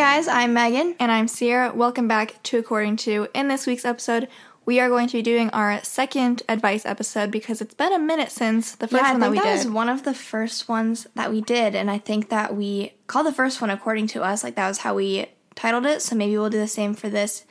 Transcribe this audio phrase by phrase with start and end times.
[0.00, 0.96] guys, I'm Megan.
[0.98, 1.74] And I'm Ciera.
[1.74, 3.28] Welcome back to According to.
[3.34, 4.28] In this week's episode,
[4.64, 8.30] we are going to be doing our second advice episode because it's been a minute
[8.30, 9.66] since the first yeah, one I that think we that did.
[9.66, 13.26] was one of the first ones that we did, and I think that we called
[13.26, 14.42] the first one according to us.
[14.42, 16.00] Like that was how we titled it.
[16.00, 17.44] So maybe we'll do the same for this.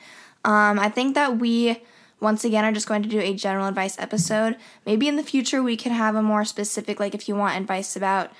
[0.44, 1.84] Um, I think that we
[2.18, 4.56] once again are just going to do a general advice episode.
[4.84, 7.94] Maybe in the future we could have a more specific, like if you want advice
[7.94, 8.32] about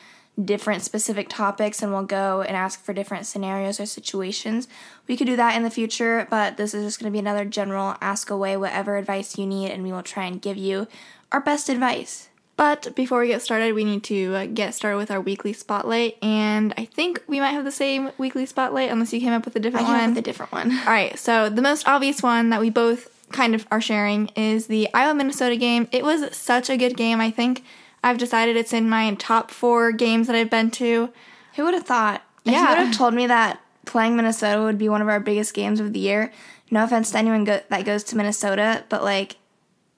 [0.43, 4.69] different specific topics and we'll go and ask for different scenarios or situations.
[5.07, 7.45] We could do that in the future, but this is just going to be another
[7.45, 10.87] general ask away whatever advice you need and we will try and give you
[11.33, 12.29] our best advice.
[12.57, 16.19] But before we get started, we need to uh, get started with our weekly spotlight.
[16.21, 19.57] And I think we might have the same weekly spotlight unless you came up with
[19.57, 20.11] a different came up one.
[20.11, 20.71] with a different one.
[20.81, 24.67] All right, so the most obvious one that we both kind of are sharing is
[24.67, 25.89] the Iowa Minnesota game.
[25.91, 27.19] It was such a good game.
[27.19, 27.65] I think
[28.03, 31.11] I've decided it's in my top four games that I've been to.
[31.57, 32.23] Who would have thought?
[32.45, 32.63] If Yeah.
[32.63, 35.81] you would have told me that playing Minnesota would be one of our biggest games
[35.81, 36.33] of the year,
[36.71, 39.37] no offense to anyone go- that goes to Minnesota, but like,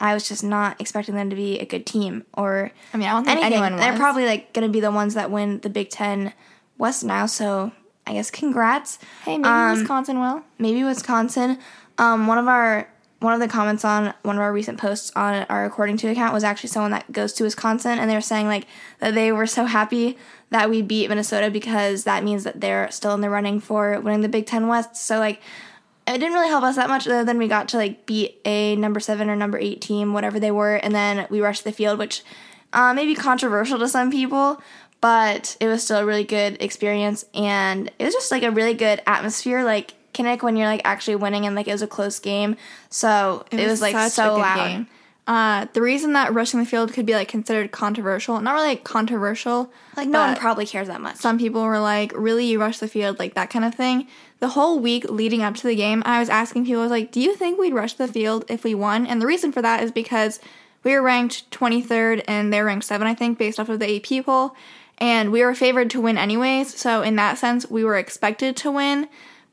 [0.00, 3.12] I was just not expecting them to be a good team or I mean, I
[3.12, 3.62] don't think anything.
[3.62, 6.32] anyone They're probably like going to be the ones that win the Big Ten
[6.78, 7.26] West now.
[7.26, 7.70] So
[8.04, 8.98] I guess congrats.
[9.24, 10.42] Hey, maybe Um, Wisconsin will.
[10.58, 11.58] maybe Wisconsin.
[11.98, 12.88] Um, one of our
[13.22, 16.34] one of the comments on one of our recent posts on our according to account
[16.34, 18.66] was actually someone that goes to Wisconsin, and they were saying like
[18.98, 20.18] that they were so happy
[20.50, 24.20] that we beat Minnesota because that means that they're still in the running for winning
[24.20, 24.96] the Big Ten West.
[24.96, 25.40] So like.
[26.04, 28.74] It didn't really help us that much, other than we got to like beat a
[28.74, 32.00] number seven or number eight team, whatever they were, and then we rushed the field,
[32.00, 32.24] which
[32.72, 34.60] uh, may be controversial to some people,
[35.02, 38.72] but it was still a really good experience and it was just like a really
[38.72, 42.18] good atmosphere like Kinnick when you're like actually winning and like it was a close
[42.18, 42.56] game
[42.90, 44.86] so it, was, like such a so loud game.
[45.24, 48.82] Uh, the reason that rushing the field could be like considered controversial, not really like,
[48.82, 52.78] controversial, like no one probably cares that much some people were like, "Really, you rush
[52.78, 54.08] the field like that kind of thing."
[54.40, 57.12] The whole week leading up to the game, I was asking people, I was like,
[57.12, 59.84] "Do you think we'd rush the field if we won?" And the reason for that
[59.84, 60.40] is because
[60.82, 64.24] we were ranked 23rd and they're ranked 7, I think, based off of the AP
[64.24, 64.56] poll,
[64.98, 66.76] and we were favored to win anyways.
[66.76, 69.08] So in that sense, we were expected to win.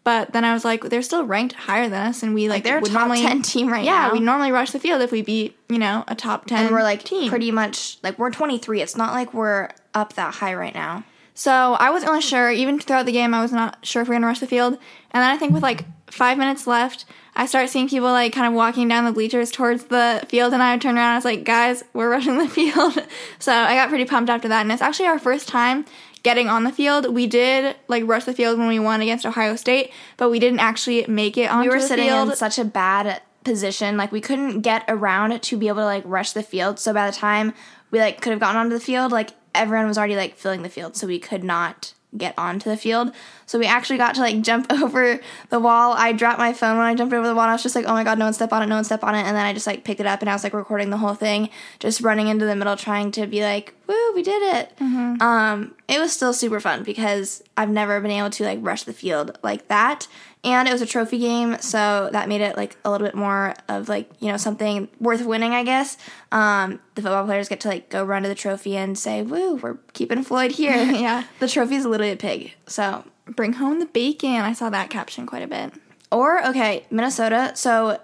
[0.09, 2.79] But then I was like, they're still ranked higher than us, and we like, they're
[2.79, 4.13] a top normally 10 team right yeah, now.
[4.13, 6.81] we normally rush the field if we beat you know a top 10 and we're
[6.81, 7.29] like team.
[7.29, 11.03] pretty much like we're 23 it's not like we're up that high right now
[11.35, 12.49] So I wasn't really sure.
[12.51, 14.73] Even throughout the game, I was not sure if we are gonna rush the field.
[15.11, 17.05] And then I think with like five minutes left,
[17.35, 20.61] I start seeing people like kind of walking down the bleachers towards the field, and
[20.63, 21.05] I would turn around.
[21.05, 22.93] and I was like, "Guys, we're rushing the field."
[23.39, 25.85] so I got pretty pumped after that, and it's actually our first time
[26.24, 27.13] getting on the field.
[27.13, 30.59] We did like rush the field when we won against Ohio State, but we didn't
[30.59, 32.30] actually make it onto we were the sitting field.
[32.30, 33.97] in such a bad position.
[33.97, 36.80] Like we couldn't get around to be able to like rush the field.
[36.80, 37.53] So by the time
[37.91, 40.69] we like could have gotten onto the field like everyone was already like filling the
[40.69, 40.96] field.
[40.96, 43.12] So we could not get onto the field.
[43.46, 45.19] So we actually got to like jump over
[45.50, 45.94] the wall.
[45.94, 47.86] I dropped my phone when i jumped over the wall and i was just like
[47.88, 49.24] oh my god no one step on it no one step on it.
[49.24, 51.13] And then i just like picked it up and i was like recording the whole
[51.13, 51.50] thing
[51.80, 54.81] just running into the middle trying to be like woo we did it.
[55.22, 58.94] Um it was still super fun because i've never been able to like rush the
[58.94, 60.07] field like that.
[60.41, 63.55] And it was a trophy game so that made it like a little bit more
[63.67, 65.97] of like you know something worth winning i guess.
[66.31, 69.55] Um the football players get to like go run to the trophy and say woo
[69.55, 70.75] we're keeping floyd here.
[70.94, 71.23] Yeah.
[71.39, 73.03] the trophy is literally a pig so.
[73.35, 74.38] Bring home the bacon.
[74.41, 75.73] I saw that caption quite a bit.
[76.11, 77.51] or okay minnesota.
[77.56, 78.00] So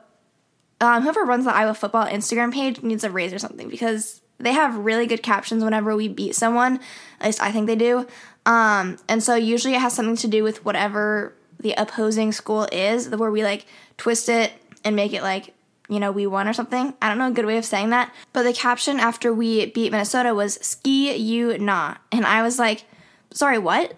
[0.82, 4.54] um, whoever runs the iowa football instagram page needs a raise or something because they
[4.54, 6.80] have really good captions whenever we beat someone
[7.20, 8.06] at least i think they do.
[8.48, 13.10] Um, and so usually it has something to do with whatever the opposing school is
[13.10, 13.66] where we like
[13.98, 14.54] twist it
[14.84, 15.56] and make it like
[15.90, 16.94] you know we won or something.
[17.02, 18.14] I don't know a good way of saying that.
[18.34, 22.86] But the caption after we beat minnesota was ski you nah and i was like
[23.32, 23.96] sorry what?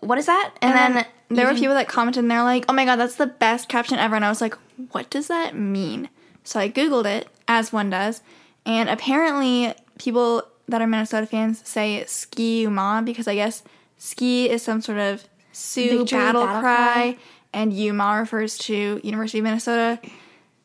[0.00, 0.52] What is that?
[0.60, 2.96] And, And then, then there were people that commented and they're like, "Oh my god,
[2.96, 4.54] that's the best caption ever." And I was like,
[4.92, 6.08] "What does that mean?"
[6.44, 8.20] So I googled it, as one does,
[8.66, 13.62] and apparently people that are Minnesota fans say "Ski-U-Mah" because I guess
[13.98, 17.16] ski is some sort of Sioux battle, battle cry, cry.
[17.52, 20.00] and Yuma refers to University of Minnesota,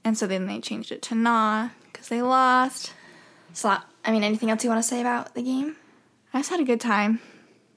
[0.04, 2.94] and so then they changed it to "nah" because they lost.
[3.54, 3.76] So,
[4.06, 5.76] I mean, anything else you want to say about the game?
[6.34, 7.20] I just had a good time.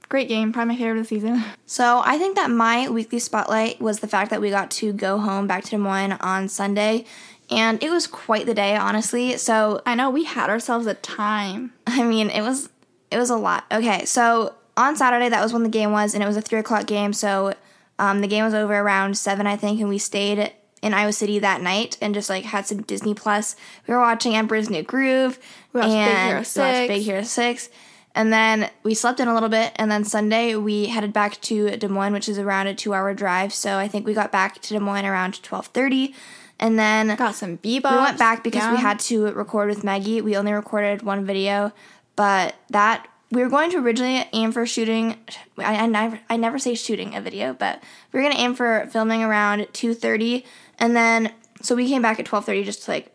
[0.09, 1.43] Great game, probably my favorite of the season.
[1.67, 5.19] So, I think that my weekly spotlight was the fact that we got to go
[5.19, 7.07] home back to Des Moines on Sunday,
[7.53, 9.37] and it was quite the day, honestly.
[9.37, 11.73] So, I know we had ourselves a time.
[11.87, 12.69] I mean, it was
[13.11, 13.65] it was a lot.
[13.71, 16.59] Okay, so on Saturday, that was when the game was, and it was a three
[16.59, 17.13] o'clock game.
[17.13, 17.55] So,
[17.99, 20.53] um, the game was over around seven, I think, and we stayed
[20.83, 23.55] in Iowa City that night and just like had some Disney Plus.
[23.87, 25.39] We were watching Emperor's New Groove
[25.73, 27.71] We watched Big and Hero we watched Big Hero Six.
[28.15, 31.75] And then we slept in a little bit, and then Sunday we headed back to
[31.79, 33.55] Des Moines, which is around a two-hour drive.
[33.55, 36.15] So I think we got back to Des Moines around twelve thirty,
[36.63, 37.91] and then Got some bebop.
[37.91, 40.21] we went back because we had to record with Maggie.
[40.21, 41.73] We only recorded one video,
[42.15, 45.17] but that we were going to originally aim for shooting.
[45.59, 47.83] I, I never I never say shooting a video, but
[48.13, 50.45] we were gonna aim for filming around two thirty,
[50.79, 53.13] and then so we came back at twelve thirty just to like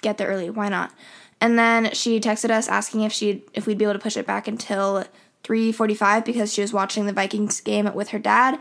[0.00, 0.50] get there early.
[0.50, 0.92] Why not?
[1.40, 4.26] And then she texted us asking if she if we'd be able to push it
[4.26, 5.04] back until
[5.44, 8.58] three forty five because she was watching the Vikings game with her dad,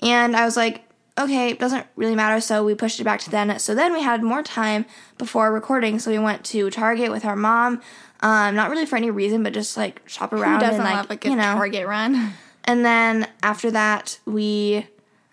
[0.00, 0.84] and I was like
[1.18, 2.40] okay, it doesn't really matter.
[2.40, 3.58] So we pushed it back to then.
[3.58, 4.84] So then we had more time
[5.18, 5.98] before recording.
[5.98, 7.80] So we went to Target with our mom.
[8.20, 11.16] Um, not really for any reason, but just like shop around and like love a
[11.16, 11.54] good you know.
[11.54, 12.32] Target run?
[12.64, 14.86] And then after that, we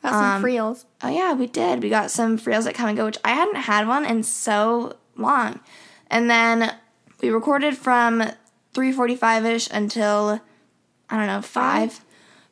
[0.03, 0.85] Got Um, some freels.
[1.03, 1.81] oh yeah, we did.
[1.83, 4.97] We got some Friels that come and go, which I hadn't had one in so
[5.15, 5.59] long.
[6.09, 6.75] And then
[7.21, 8.23] we recorded from
[8.73, 10.41] three forty five ish until
[11.09, 12.03] I don't know five,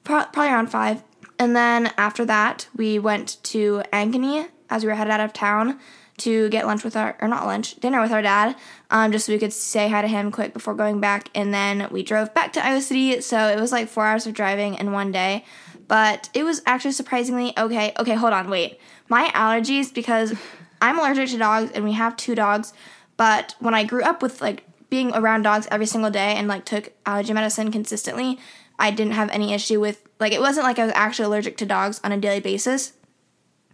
[0.03, 1.03] Pro- probably around five.
[1.39, 5.79] And then after that, we went to Ankeny as we were headed out of town
[6.17, 8.55] to get lunch with our or not lunch dinner with our dad,
[8.91, 11.29] um, just so we could say hi to him quick before going back.
[11.33, 14.33] And then we drove back to Iowa City, so it was like four hours of
[14.33, 15.45] driving in one day.
[15.87, 17.93] But it was actually surprisingly okay.
[17.97, 18.79] Okay, hold on, wait.
[19.07, 20.33] My allergies because
[20.81, 22.73] I'm allergic to dogs and we have two dogs.
[23.17, 26.65] But when I grew up with like being around dogs every single day and like
[26.65, 28.39] took allergy medicine consistently,
[28.79, 31.65] I didn't have any issue with like it wasn't like I was actually allergic to
[31.65, 32.93] dogs on a daily basis.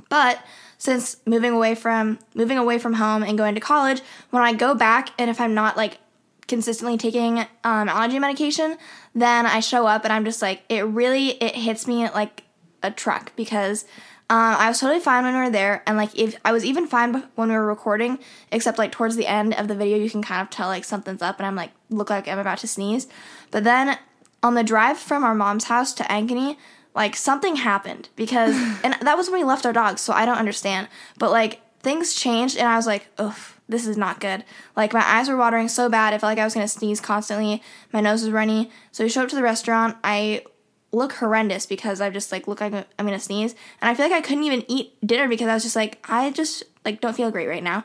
[0.09, 0.39] But
[0.77, 4.75] since moving away from moving away from home and going to college, when I go
[4.75, 5.99] back and if I'm not like
[6.47, 8.77] consistently taking um, allergy medication,
[9.13, 12.43] then I show up and I'm just like it really it hits me like
[12.83, 13.85] a truck because
[14.27, 16.87] um, I was totally fine when we were there and like if I was even
[16.87, 18.19] fine when we were recording,
[18.51, 21.21] except like towards the end of the video you can kind of tell like something's
[21.21, 23.07] up and I'm like look like I'm about to sneeze,
[23.51, 23.97] but then
[24.45, 26.56] on the drive from our mom's house to Ankeny,
[26.94, 28.53] like something happened because
[28.83, 30.88] and that was when we left our dogs, so I don't understand.
[31.18, 34.45] But like things changed and I was like, oof, this is not good.
[34.75, 37.63] Like my eyes were watering so bad, I felt like I was gonna sneeze constantly.
[37.92, 38.69] My nose was runny.
[38.92, 39.97] So we showed up to the restaurant.
[40.03, 40.44] I
[40.91, 43.56] look horrendous because I just like look like I'm gonna sneeze.
[43.81, 46.30] And I feel like I couldn't even eat dinner because I was just like, I
[46.30, 47.83] just like don't feel great right now.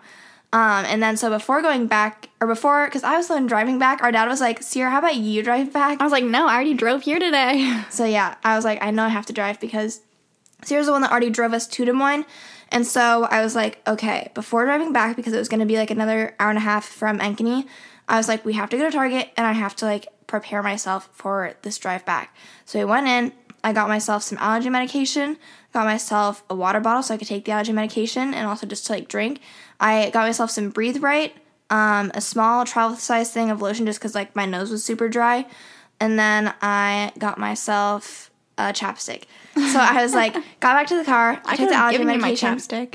[0.52, 3.78] Um, and then so before going back, or before, because I was the one driving
[3.78, 6.00] back, our dad was like, Ciera, how about you drive back?
[6.00, 7.82] I was like, no, I already drove here today.
[7.90, 10.00] So yeah, I was like, I know I have to drive because
[10.62, 12.24] Ciera's the one that already drove us to Des Moines.
[12.72, 15.76] And so I was like, okay, before driving back, because it was going to be
[15.76, 17.66] like another hour and a half from Ankeny,
[18.08, 20.62] I was like, we have to go to Target and I have to like prepare
[20.62, 22.34] myself for this drive back.
[22.64, 23.32] So I went in,
[23.62, 25.36] I got myself some allergy medication,
[25.72, 28.86] got myself a water bottle so I could take the allergy medication and also just
[28.86, 29.40] to like drink.
[29.78, 31.34] I got myself some Breathe Right,
[31.68, 35.08] um, a small travel size thing of lotion just because like my nose was super
[35.08, 35.46] dry.
[36.00, 39.24] And then I got myself a chapstick.
[39.54, 42.12] So I was like, got back to the car, I, I took the allergy given
[42.12, 42.56] you my medication.
[42.56, 42.94] chapstick.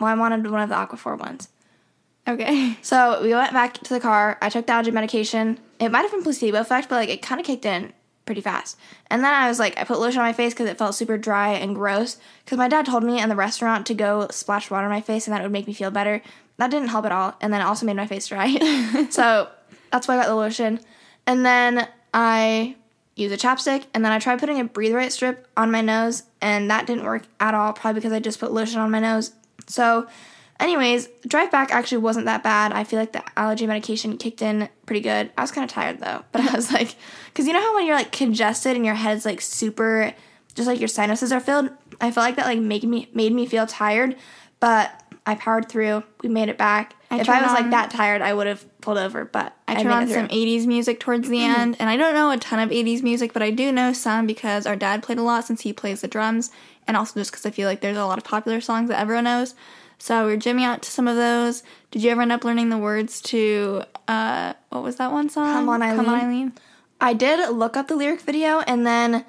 [0.00, 1.48] Well, I wanted one of the Aquaphor ones.
[2.26, 2.76] Okay.
[2.82, 4.38] So we went back to the car.
[4.42, 5.58] I took the allergy medication.
[5.78, 7.92] It might have been placebo effect, but like it kind of kicked in
[8.28, 8.78] pretty fast.
[9.10, 11.16] And then I was like, I put lotion on my face because it felt super
[11.16, 12.18] dry and gross.
[12.44, 15.26] Because my dad told me in the restaurant to go splash water on my face
[15.26, 16.20] and that would make me feel better.
[16.58, 17.34] That didn't help at all.
[17.40, 19.06] And then it also made my face dry.
[19.10, 19.48] so
[19.90, 20.78] that's why I got the lotion.
[21.26, 22.76] And then I
[23.16, 23.86] use a chapstick.
[23.94, 26.24] And then I tried putting a breathe right strip on my nose.
[26.42, 29.32] And that didn't work at all, probably because I just put lotion on my nose.
[29.68, 30.06] So
[30.60, 32.72] Anyways, drive back actually wasn't that bad.
[32.72, 35.30] I feel like the allergy medication kicked in pretty good.
[35.38, 36.96] I was kind of tired though, but I was like,
[37.26, 40.12] because you know how when you're like congested and your head's like super,
[40.54, 41.70] just like your sinuses are filled.
[42.00, 44.16] I felt like that like made me made me feel tired,
[44.58, 44.90] but
[45.26, 46.02] I powered through.
[46.22, 46.94] We made it back.
[47.10, 49.24] I if I was like that tired, I would have pulled over.
[49.24, 52.36] But I turned on some 80s music towards the end, and I don't know a
[52.36, 55.44] ton of 80s music, but I do know some because our dad played a lot
[55.44, 56.50] since he plays the drums,
[56.86, 59.24] and also just because I feel like there's a lot of popular songs that everyone
[59.24, 59.54] knows.
[59.98, 61.62] So we were jamming out to some of those.
[61.90, 65.52] Did you ever end up learning the words to, uh, what was that one song?
[65.52, 66.24] Come On, Come on, Eileen.
[66.24, 66.52] Eileen.
[67.00, 69.24] I did look up the lyric video and then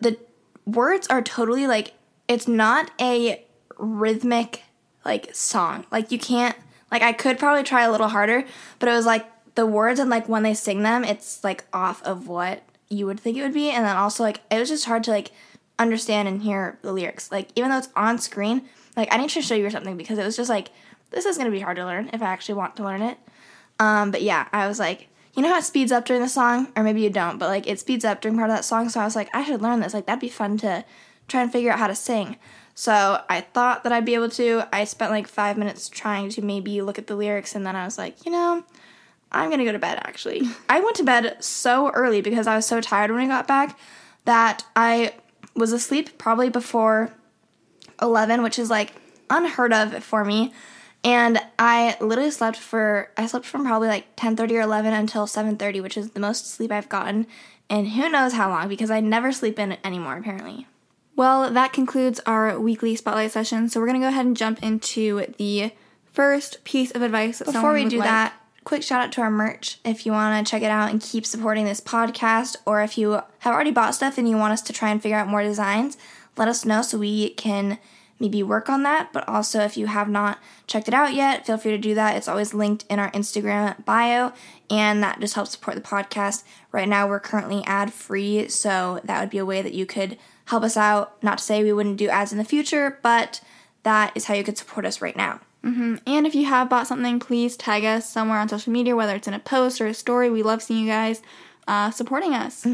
[0.00, 0.18] the
[0.64, 1.92] words are totally like
[2.28, 3.44] it's not a
[3.78, 4.62] rhythmic
[5.04, 5.84] like song.
[5.90, 6.56] Like you can't
[6.90, 8.44] like I could probably try a little harder,
[8.78, 12.02] but it was like the words and like when they sing them, it's like off
[12.04, 14.86] of what you would think it would be and then also like it was just
[14.86, 15.30] hard to like
[15.78, 17.30] understand and hear the lyrics.
[17.30, 18.62] Like even though it's on screen,
[18.98, 20.70] like I need to show you or something because it was just like
[21.10, 23.16] this is going to be hard to learn if I actually want to learn it.
[23.78, 26.72] Um, but yeah, I was like, you know how it speeds up during the song,
[26.76, 28.88] or maybe you don't, but like it speeds up during part of that song.
[28.88, 29.94] So I was like, I should learn this.
[29.94, 30.84] Like that'd be fun to
[31.28, 32.36] try and figure out how to sing.
[32.74, 34.64] So I thought that I'd be able to.
[34.72, 37.84] I spent like five minutes trying to maybe look at the lyrics, and then I
[37.84, 38.64] was like, you know,
[39.30, 40.42] I'm gonna go to bed actually.
[40.68, 43.78] I went to bed so early because I was so tired when I got back
[44.24, 45.14] that I
[45.54, 47.12] was asleep probably before
[48.00, 48.94] 11, which is like
[49.30, 50.52] unheard of for me.
[51.04, 55.80] And I literally slept for I slept from probably like 10:30 or 11 until 7:30,
[55.80, 57.26] which is the most sleep I've gotten
[57.70, 60.66] and who knows how long because I never sleep in anymore apparently.
[61.16, 63.68] Well, that concludes our weekly spotlight session.
[63.68, 65.72] So we're going to go ahead and jump into the
[66.12, 68.06] first piece of advice that Before we do like.
[68.06, 69.80] that, quick shout out to our merch.
[69.84, 73.20] If you want to check it out and keep supporting this podcast, or if you
[73.40, 75.98] have already bought stuff and you want us to try and figure out more designs,
[76.38, 77.78] let us know so we can
[78.20, 79.12] maybe work on that.
[79.12, 82.16] But also, if you have not checked it out yet, feel free to do that.
[82.16, 84.32] It's always linked in our Instagram bio,
[84.70, 86.42] and that just helps support the podcast.
[86.72, 90.18] Right now, we're currently ad free, so that would be a way that you could
[90.46, 91.22] help us out.
[91.22, 93.40] Not to say we wouldn't do ads in the future, but
[93.84, 95.40] that is how you could support us right now.
[96.06, 99.28] And if you have bought something, please tag us somewhere on social media, whether it's
[99.28, 100.30] in a post or a story.
[100.30, 101.20] We love seeing you guys
[101.66, 102.64] uh, supporting us.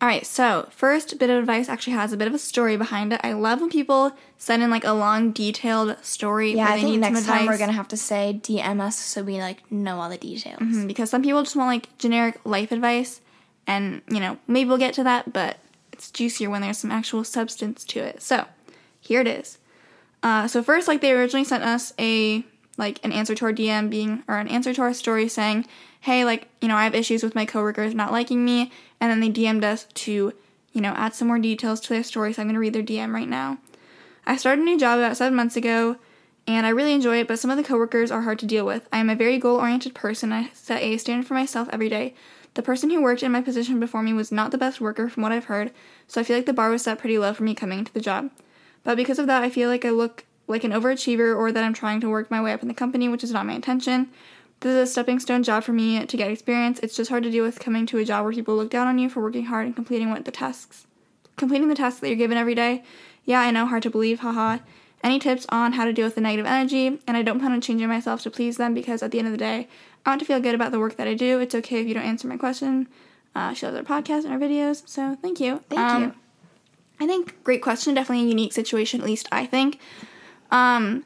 [0.00, 3.12] All right, so first bit of advice actually has a bit of a story behind
[3.12, 3.20] it.
[3.24, 6.54] I love when people send in like a long, detailed story.
[6.54, 9.70] Yeah, I think next time we're gonna have to say DM us so we like
[9.72, 10.60] know all the details.
[10.60, 13.20] Mm, because some people just want like generic life advice,
[13.66, 15.58] and you know maybe we'll get to that, but
[15.92, 18.22] it's juicier when there's some actual substance to it.
[18.22, 18.46] So
[19.00, 19.58] here it is.
[20.22, 22.44] Uh, so first, like they originally sent us a
[22.76, 25.66] like an answer to our DM being or an answer to our story saying,
[26.00, 29.20] "Hey, like you know I have issues with my coworkers not liking me," and then
[29.20, 30.32] they DM'd us to
[30.72, 32.32] you know add some more details to their story.
[32.32, 33.58] So I'm gonna read their DM right now.
[34.26, 35.96] I started a new job about seven months ago,
[36.46, 38.88] and I really enjoy it, but some of the coworkers are hard to deal with.
[38.92, 40.32] I am a very goal oriented person.
[40.32, 42.14] I set a standard for myself every day.
[42.54, 45.22] The person who worked in my position before me was not the best worker from
[45.22, 45.72] what I've heard,
[46.06, 48.00] so I feel like the bar was set pretty low for me coming into the
[48.00, 48.30] job.
[48.84, 51.74] But because of that, I feel like I look like an overachiever or that I'm
[51.74, 54.08] trying to work my way up in the company, which is not my intention.
[54.60, 56.80] This is a stepping stone job for me to get experience.
[56.82, 58.98] It's just hard to deal with coming to a job where people look down on
[58.98, 60.86] you for working hard and completing what the tasks
[61.36, 62.82] completing the tasks that you're given every day.
[63.24, 64.58] Yeah, I know, hard to believe, haha.
[65.04, 66.98] Any tips on how to deal with the negative energy?
[67.06, 69.32] And I don't plan on changing myself to please them because at the end of
[69.32, 69.68] the day,
[70.04, 71.38] I want to feel good about the work that I do.
[71.38, 72.88] It's okay if you don't answer my question.
[73.34, 75.62] Uh, she loves our podcast and our videos, so thank you.
[75.68, 76.14] Thank Um, you.
[76.98, 77.94] I think great question.
[77.94, 79.78] Definitely a unique situation, at least I think.
[80.50, 81.04] Um,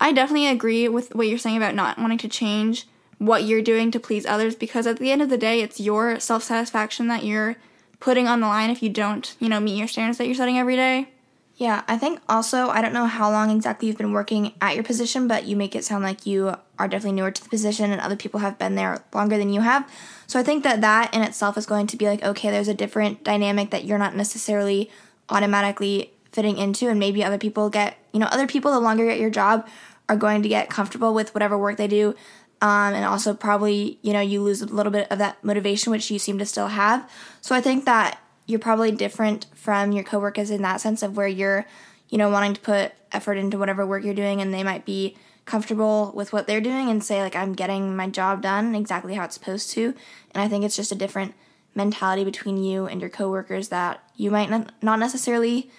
[0.00, 2.86] I definitely agree with what you're saying about not wanting to change
[3.18, 6.20] what you're doing to please others because at the end of the day, it's your
[6.20, 7.56] self satisfaction that you're
[8.00, 10.58] putting on the line if you don't, you know, meet your standards that you're setting
[10.58, 11.08] every day.
[11.56, 14.82] Yeah, I think also, I don't know how long exactly you've been working at your
[14.82, 18.00] position, but you make it sound like you are definitely newer to the position and
[18.00, 19.88] other people have been there longer than you have.
[20.26, 22.74] So I think that that in itself is going to be like, okay, there's a
[22.74, 24.90] different dynamic that you're not necessarily
[25.28, 29.12] automatically fitting into, and maybe other people get, you know, other people, the longer you're
[29.12, 29.66] at your job,
[30.08, 32.16] are going to get comfortable with whatever work they do.
[32.64, 36.10] Um, and also, probably, you know, you lose a little bit of that motivation, which
[36.10, 37.10] you seem to still have.
[37.42, 41.28] So I think that you're probably different from your coworkers in that sense of where
[41.28, 41.66] you're,
[42.08, 45.14] you know, wanting to put effort into whatever work you're doing, and they might be
[45.44, 49.24] comfortable with what they're doing and say, like, I'm getting my job done exactly how
[49.24, 49.94] it's supposed to.
[50.32, 51.34] And I think it's just a different
[51.74, 55.70] mentality between you and your coworkers that you might not, necessarily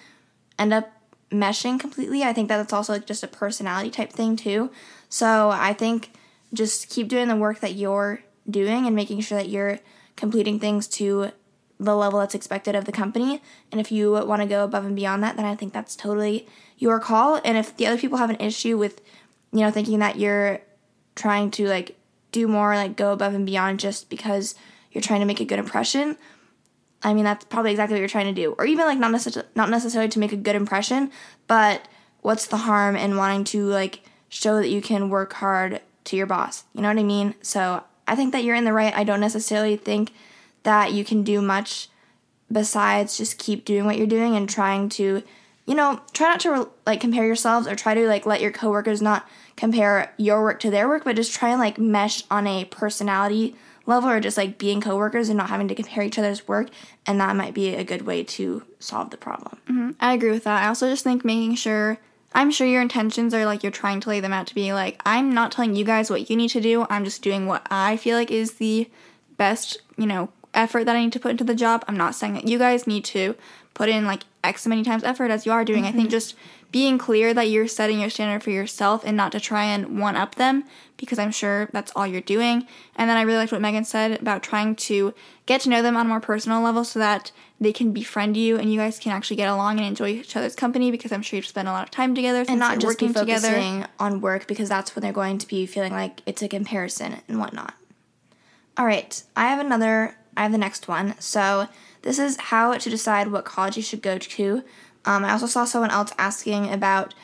[0.56, 0.92] end up
[1.32, 2.22] meshing completely.
[2.22, 4.70] I think that that's also like just a personality type thing too.
[5.08, 6.12] So I think
[6.52, 9.80] just keep doing the work that you're doing and making sure that you're
[10.16, 11.30] completing things to
[11.78, 13.42] the level that's expected of the company.
[13.70, 16.46] And if you want to go above and beyond that, then I think that's totally
[16.78, 17.40] your call.
[17.44, 19.00] And if the other people have an issue with,
[19.52, 20.60] you know, thinking that you're
[21.14, 21.98] trying to like
[22.32, 24.54] do more, like go above and beyond just because
[24.90, 26.16] you're trying to make a good impression,
[27.02, 28.54] I mean, that's probably exactly what you're trying to do.
[28.58, 31.10] Or even like not necessarily not necessarily to make a good impression,
[31.46, 31.86] but
[32.22, 36.26] what's the harm in wanting to like show that you can work hard to your
[36.26, 36.64] boss?
[36.74, 37.34] You know what I mean?
[37.42, 38.94] So I think that you're in the right.
[38.94, 40.12] I don't necessarily think
[40.62, 41.88] that you can do much
[42.50, 45.22] besides just keep doing what you're doing and trying to,
[45.66, 49.02] you know, try not to like compare yourselves or try to like let your coworkers
[49.02, 52.64] not compare your work to their work, but just try and like mesh on a
[52.66, 56.68] personality level or just like being coworkers and not having to compare each other's work
[57.06, 59.58] and that might be a good way to solve the problem.
[59.68, 59.90] Mm-hmm.
[60.00, 60.64] I agree with that.
[60.64, 61.98] I also just think making sure
[62.34, 65.00] I'm sure your intentions are like you're trying to lay them out to be like
[65.06, 66.86] I'm not telling you guys what you need to do.
[66.90, 68.90] I'm just doing what I feel like is the
[69.36, 71.84] best, you know, effort that I need to put into the job.
[71.86, 73.36] I'm not saying that you guys need to
[73.74, 75.84] put in like X many times effort as you are doing.
[75.84, 76.10] I think mm-hmm.
[76.10, 76.34] just
[76.72, 80.16] being clear that you're setting your standard for yourself and not to try and one
[80.16, 80.64] up them
[80.96, 82.66] because I'm sure that's all you're doing.
[82.96, 85.14] And then I really liked what Megan said about trying to
[85.46, 88.58] get to know them on a more personal level so that they can befriend you
[88.58, 91.38] and you guys can actually get along and enjoy each other's company because I'm sure
[91.38, 93.48] you've spent a lot of time together And not just working together.
[93.48, 97.16] focusing on work because that's when they're going to be feeling like it's a comparison
[97.28, 97.74] and whatnot.
[98.76, 100.16] All right, I have another.
[100.36, 101.14] I have the next one.
[101.18, 101.66] So
[102.02, 104.62] this is how to decide what college you should go to.
[105.06, 107.14] Um, I also saw someone else asking about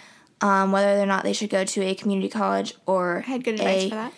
[0.41, 3.55] um, whether or not they should go to a community college or I had good
[3.55, 4.13] advice a for that.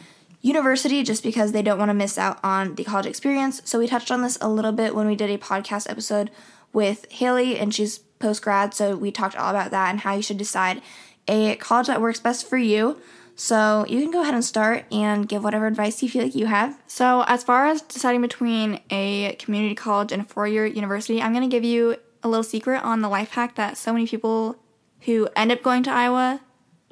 [0.45, 3.63] University just because they don't want to miss out on the college experience.
[3.65, 6.31] So we touched on this a little bit when we did a podcast episode
[6.73, 8.75] with Haley, and she's post grad.
[8.75, 10.83] So we talked all about that and how you should decide
[11.27, 13.01] a college that works best for you.
[13.37, 16.47] So you can go ahead and start and give whatever advice you feel like you
[16.47, 16.79] have.
[16.87, 21.33] So, as far as deciding between a community college and a four year university, I'm
[21.33, 24.57] going to give you a little secret on the life hack that so many people
[25.01, 26.41] who end up going to Iowa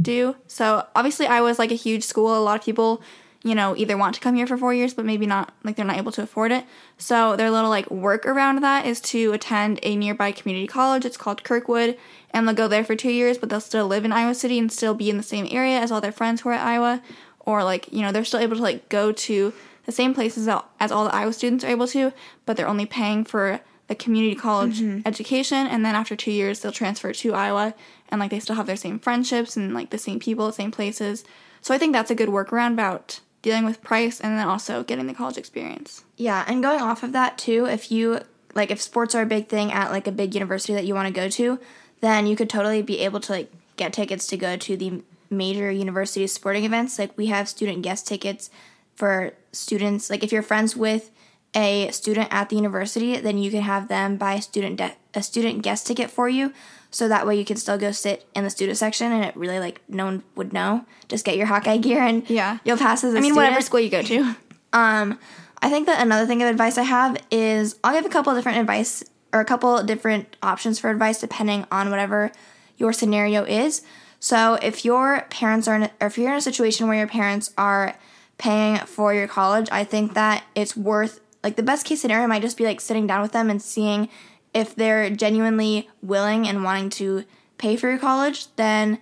[0.00, 0.34] do.
[0.48, 2.36] So, obviously, Iowa is like a huge school.
[2.36, 3.02] A lot of people,
[3.44, 5.84] you know, either want to come here for four years, but maybe not, like, they're
[5.84, 6.64] not able to afford it.
[6.96, 11.04] So, their little, like, work around that is to attend a nearby community college.
[11.04, 11.98] It's called Kirkwood,
[12.30, 14.70] and they'll go there for two years, but they'll still live in Iowa City and
[14.70, 17.02] still be in the same area as all their friends who are at Iowa.
[17.40, 19.52] Or, like, you know, they're still able to, like, go to
[19.86, 20.46] the same places
[20.78, 22.12] as all the Iowa students are able to,
[22.46, 25.00] but they're only paying for the community college mm-hmm.
[25.04, 25.66] education.
[25.66, 27.74] And then after two years, they'll transfer to Iowa
[28.08, 30.70] and, like, they still have their same friendships and, like, the same people, the same
[30.70, 31.24] places.
[31.60, 35.06] So I think that's a good workaround about dealing with price and then also getting
[35.06, 36.04] the college experience.
[36.16, 38.20] Yeah, and going off of that too, if you
[38.54, 41.08] like if sports are a big thing at like a big university that you want
[41.08, 41.58] to go to,
[42.00, 45.70] then you could totally be able to like get tickets to go to the major
[45.70, 46.98] university sporting events.
[46.98, 48.50] Like we have student guest tickets
[48.94, 50.10] for students.
[50.10, 51.10] Like if you're friends with
[51.54, 55.22] a student at the university, then you can have them buy a student de- a
[55.22, 56.52] student guest ticket for you.
[56.92, 59.58] So that way you can still go sit in the student section and it really
[59.58, 60.84] like no one would know.
[61.08, 62.58] Just get your Hawkeye gear and Yeah.
[62.64, 63.36] you'll pass as a I mean, student.
[63.36, 64.36] whatever school you go to.
[64.74, 65.18] Um,
[65.60, 68.38] I think that another thing of advice I have is I'll give a couple of
[68.38, 72.30] different advice or a couple of different options for advice depending on whatever
[72.76, 73.82] your scenario is.
[74.20, 77.52] So if your parents are in, or if you're in a situation where your parents
[77.56, 77.96] are
[78.38, 82.42] paying for your college, I think that it's worth like the best case scenario might
[82.42, 84.08] just be like sitting down with them and seeing
[84.54, 87.24] if they're genuinely willing and wanting to
[87.58, 88.98] pay for your college, then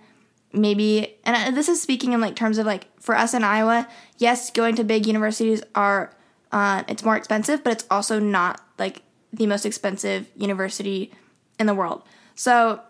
[0.53, 4.51] maybe and this is speaking in like terms of like for us in Iowa, yes,
[4.51, 6.13] going to big universities are
[6.51, 11.11] uh, it's more expensive, but it's also not like the most expensive university
[11.59, 12.03] in the world.
[12.35, 12.81] So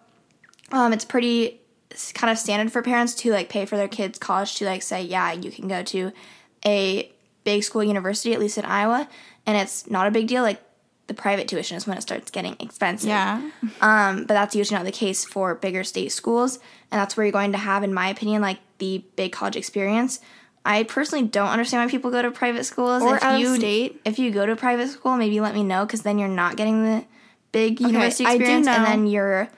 [0.71, 1.61] um, it's pretty
[2.13, 5.01] kind of standard for parents to like pay for their kids' college to like say,
[5.03, 6.11] yeah, you can go to
[6.65, 7.11] a
[7.43, 9.07] big school university, at least in Iowa,
[9.45, 10.43] and it's not a big deal.
[10.43, 10.61] Like
[11.11, 13.09] the private tuition is when it starts getting expensive.
[13.09, 13.41] Yeah.
[13.81, 16.57] Um, but that's usually not the case for bigger state schools,
[16.89, 20.21] and that's where you're going to have, in my opinion, like the big college experience.
[20.63, 23.03] I personally don't understand why people go to private schools.
[23.03, 23.99] Or if out of you, state.
[24.05, 26.85] If you go to private school, maybe let me know because then you're not getting
[26.85, 27.05] the
[27.51, 29.49] big university I do experience, and then you're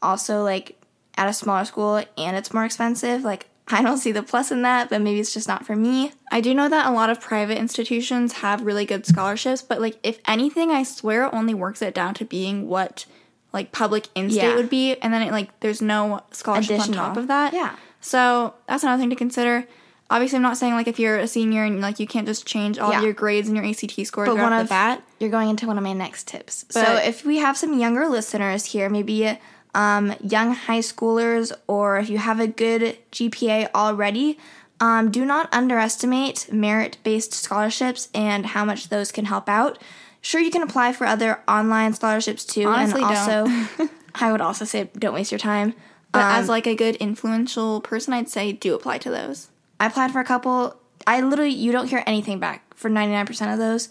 [0.00, 0.80] also like
[1.16, 3.22] at a smaller school and it's more expensive.
[3.24, 6.12] Like I don't see the plus in that, but maybe it's just not for me.
[6.30, 9.98] I do know that a lot of private institutions have really good scholarships, but like
[10.02, 13.06] if anything, I swear it only works it down to being what
[13.54, 14.56] like public in-state Yeah.
[14.56, 17.54] would be, and then it like there's no scholarship on top of that.
[17.54, 17.76] Yeah.
[18.00, 19.66] So that's another thing to consider.
[20.10, 22.78] Obviously, I'm not saying like if you're a senior and like you can't just change
[22.78, 23.00] all Yeah.
[23.00, 25.02] your grades and your ACT score But one of the bat.
[25.18, 26.66] you're going into one of my next tips.
[26.68, 29.38] so if we have some younger listeners here, maybe
[29.74, 34.38] um, young high schoolers, or if you have a good GPA already,
[34.80, 39.78] um, do not underestimate merit-based scholarships and how much those can help out.
[40.20, 43.50] Sure, you can apply for other online scholarships too, Honestly, and don't.
[43.78, 45.74] also, I would also say don't waste your time.
[46.12, 49.48] But Um, as like a good influential person, I'd say do apply to those.
[49.80, 50.76] I applied for a couple.
[51.06, 53.88] I literally you don't hear anything back for ninety nine percent of those.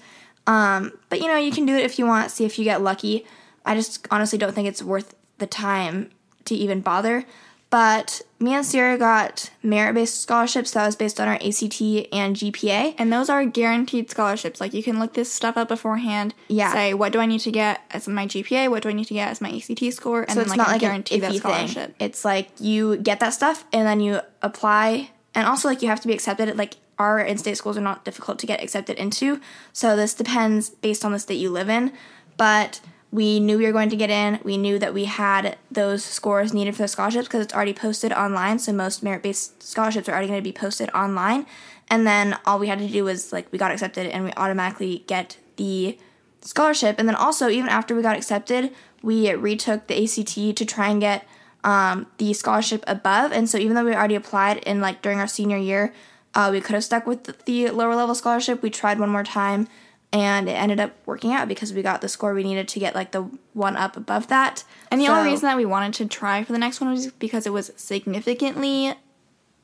[0.48, 2.32] Um, but you know you can do it if you want.
[2.32, 3.26] See if you get lucky.
[3.66, 6.12] I just honestly don't think it's worth the time
[6.46, 7.26] to even bother.
[7.70, 11.82] But me and Ciera got merit based scholarships that was based on our ACT
[12.14, 12.94] and GPA.
[13.00, 14.62] And those are guaranteed scholarships.
[14.62, 16.36] Like you can look this stuff up beforehand.
[16.50, 16.72] Yeah.
[16.72, 18.70] Say what do I need to get as my GPA?
[18.70, 20.22] What do I need to get as my ACT score?
[20.22, 21.98] And So then it's like not I like guarantee that scholarship.
[21.98, 22.08] thing.
[22.08, 26.02] It's like you get that stuff and then you apply, and also like you have
[26.02, 26.56] to be accepted.
[26.56, 29.42] Like our in-state schools are not difficult to get accepted into,
[29.72, 31.92] so this depends based on the state you live in.
[32.38, 32.82] But
[33.14, 34.40] we knew we were going to get in.
[34.44, 38.12] We knew that we had those scores needed for the scholarships because it's already posted
[38.12, 38.58] online.
[38.58, 41.46] So most merit-based scholarships are already going to be posted online,
[41.92, 45.04] and then all we had to do was like we got accepted and we automatically
[45.06, 46.00] get the
[46.42, 46.96] scholarship.
[46.98, 48.74] And then also, even after we got accepted,
[49.04, 51.28] we retook the ACT to try and get
[51.64, 53.32] um, the scholarship above.
[53.32, 55.94] And so, even though we already applied in like during our senior year,
[56.34, 58.64] uh, we could have stuck with the lower level scholarship.
[58.64, 59.68] We tried one more time,
[60.14, 62.94] and it ended up working out because we got the score we needed to get
[62.96, 63.24] like the
[63.54, 64.64] one up above that.
[64.92, 67.08] And the So- only reason that we wanted to try for the next one was
[67.08, 68.94] because it was significantly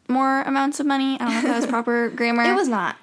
[0.08, 1.16] more amounts of money.
[1.16, 2.44] I don't know if that was proper grammar.
[2.44, 2.98] it was not.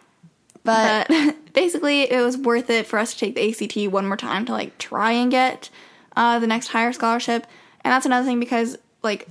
[0.65, 4.17] But, But basically, it was worth it for us to take the ACT one more
[4.17, 5.71] time to like try and get
[6.17, 7.47] uh, the next higher scholarship.
[7.85, 9.29] And that's another thing because like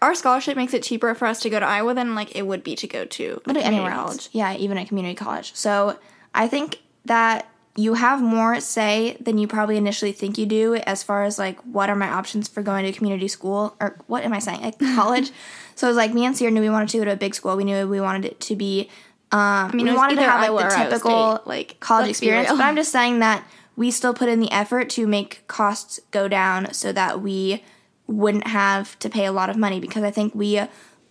[0.00, 2.62] our scholarship makes it cheaper for us to go to Iowa than like it would
[2.62, 4.28] be to go to but anywhere else.
[4.30, 5.52] Yeah, even a community college.
[5.56, 5.98] So
[6.32, 11.02] I think that you have more say than you probably initially think you do as
[11.02, 14.32] far as like what are my options for going to community school or what am
[14.32, 14.62] I saying?
[14.62, 15.30] Like college.
[15.74, 17.34] so it was like me and Ciera knew we wanted to go to a big
[17.34, 17.56] school.
[17.56, 18.88] We knew we wanted it to be
[19.30, 22.48] um, I mean, we wanted to have like the typical State, like, college experience.
[22.48, 26.28] But I'm just saying that we still put in the effort to make costs go
[26.28, 27.62] down so that we
[28.06, 30.62] wouldn't have to pay a lot of money because I think we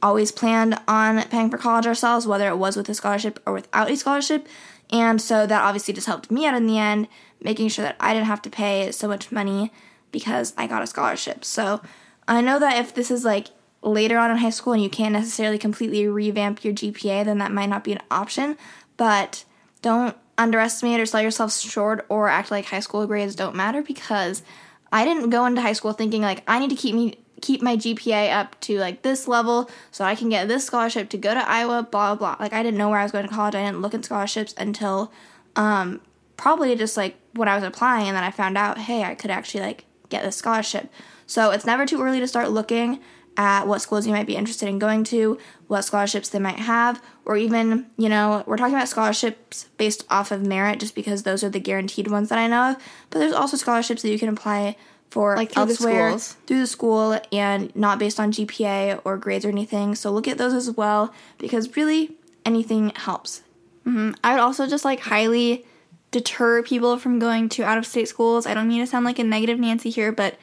[0.01, 3.89] always planned on paying for college ourselves, whether it was with a scholarship or without
[3.89, 4.47] a scholarship.
[4.89, 7.07] And so that obviously just helped me out in the end,
[7.41, 9.71] making sure that I didn't have to pay so much money
[10.11, 11.43] because I got a scholarship.
[11.43, 11.81] So
[12.27, 13.47] I know that if this is like
[13.81, 17.51] later on in high school and you can't necessarily completely revamp your GPA, then that
[17.51, 18.57] might not be an option.
[18.95, 19.43] But
[19.81, 24.43] don't underestimate or sell yourself short or act like high school grades don't matter because
[24.91, 27.77] I didn't go into high school thinking like I need to keep me keep my
[27.77, 31.49] GPA up to like this level so I can get this scholarship to go to
[31.49, 32.43] Iowa, blah blah blah.
[32.43, 33.55] Like I didn't know where I was going to college.
[33.55, 35.11] I didn't look at scholarships until
[35.55, 36.01] um,
[36.35, 39.31] probably just like when I was applying and then I found out, hey, I could
[39.31, 40.91] actually like get this scholarship.
[41.25, 42.99] So it's never too early to start looking
[43.35, 47.01] at what schools you might be interested in going to, what scholarships they might have,
[47.23, 51.43] or even, you know, we're talking about scholarships based off of merit just because those
[51.43, 52.77] are the guaranteed ones that I know of.
[53.11, 54.75] But there's also scholarships that you can apply
[55.09, 56.35] for Like through elsewhere schools.
[56.45, 59.95] through the school and not based on GPA or grades or anything.
[59.95, 63.41] So look at those as well because really anything helps.
[63.85, 64.11] Mm-hmm.
[64.23, 65.65] I would also just like highly
[66.11, 68.45] deter people from going to out of state schools.
[68.45, 70.35] I don't mean to sound like a negative Nancy here, but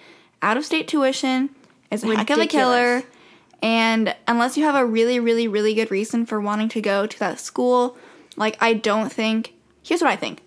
[0.42, 1.50] out of state tuition
[1.90, 3.02] is a heck of a killer.
[3.62, 7.18] And unless you have a really, really, really good reason for wanting to go to
[7.18, 7.96] that school,
[8.36, 9.54] like I don't think.
[9.82, 10.42] Here's what I think.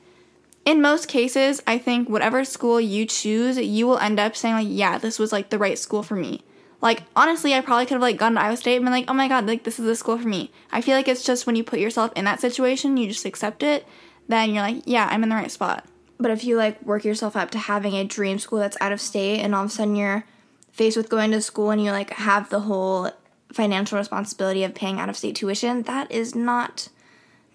[0.67, 4.67] In most cases, I think whatever school you choose, you will end up saying like,
[4.69, 6.43] yeah, this was like the right school for me.
[6.81, 9.13] Like honestly, I probably could have like gone to Iowa State and been like, oh
[9.13, 10.51] my god, like this is the school for me.
[10.69, 13.63] I feel like it's just when you put yourself in that situation, you just accept
[13.63, 13.87] it.
[14.27, 15.85] Then you're like, yeah, I'm in the right spot.
[16.19, 18.99] But if you like work yourself up to having a dream school that's out of
[18.99, 20.25] state and all of a sudden you're
[20.73, 23.09] faced with going to school and you like have the whole
[23.53, 26.89] financial responsibility of paying out of state tuition, that is not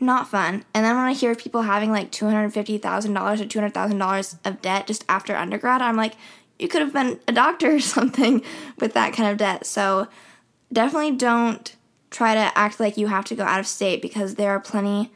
[0.03, 0.65] not fun.
[0.75, 3.59] And then when I hear people having like two hundred fifty thousand dollars or two
[3.59, 6.15] hundred thousand dollars of debt just after undergrad, I'm like,
[6.59, 8.43] you could have been a doctor or something
[8.79, 9.67] with that kind of debt.
[9.67, 10.09] So
[10.73, 11.75] definitely don't
[12.11, 15.13] try to act like you have to go out of state because there are plenty.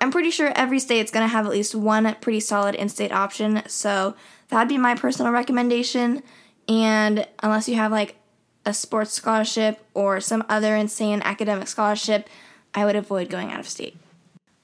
[0.00, 3.62] I'm pretty sure every state's gonna have at least one pretty solid in-state option.
[3.66, 4.14] So
[4.48, 6.22] that'd be my personal recommendation.
[6.68, 8.16] And unless you have like
[8.64, 12.28] a sports scholarship or some other insane academic scholarship,
[12.74, 13.96] I would avoid going out of state.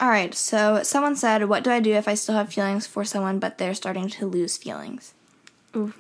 [0.00, 3.04] All right, so someone said, What do I do if I still have feelings for
[3.04, 5.12] someone but they're starting to lose feelings?
[5.76, 5.92] Ooh.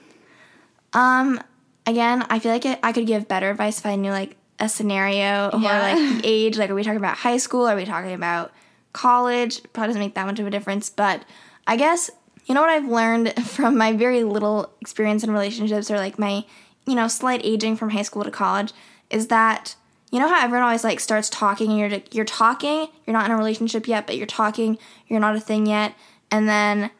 [0.92, 1.40] Um,
[1.86, 4.68] again, I feel like it, I could give better advice if I knew like a
[4.68, 5.80] scenario or Yeah.
[5.82, 6.58] like the age.
[6.58, 7.66] Like, are we talking about high school?
[7.66, 8.52] Are we talking about
[8.92, 9.60] college?
[9.72, 11.24] Probably doesn't make that much of a difference, but
[11.66, 12.10] I guess
[12.46, 16.44] you know what I've learned from my very little experience in relationships or like my,
[16.86, 18.72] you know, slight aging from high school to college
[19.10, 19.76] is that
[20.10, 23.32] you know how everyone always like starts talking and you're you're talking, you're not in
[23.32, 25.94] a relationship yet, but you're talking, you're not a thing yet,
[26.30, 26.90] and then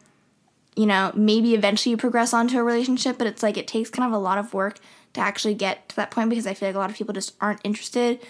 [0.77, 4.07] you know, maybe eventually you progress onto a relationship, but it's like it takes kind
[4.07, 4.79] of a lot of work
[5.13, 7.35] to actually get to that point because I feel like a lot of people just
[7.41, 8.21] aren't interested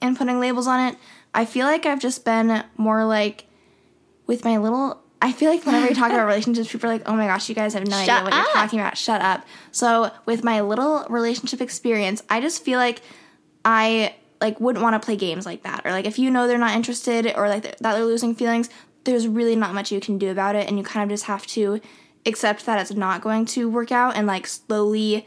[0.00, 0.98] in putting labels on it.
[1.34, 3.44] I feel like I've just been more like
[4.26, 5.00] with my little.
[5.22, 7.54] I feel like whenever you talk about relationships, people are like, oh my gosh, you
[7.54, 8.46] guys have no idea what up.
[8.46, 8.96] you're talking about.
[8.96, 9.46] Shut up.
[9.70, 13.02] So, with my little relationship experience, I just feel like
[13.64, 16.58] I like wouldn't want to play games like that or like if you know they're
[16.58, 18.68] not interested or like that they're losing feelings
[19.04, 21.46] there's really not much you can do about it and you kind of just have
[21.46, 21.80] to
[22.26, 25.26] accept that it's not going to work out and like slowly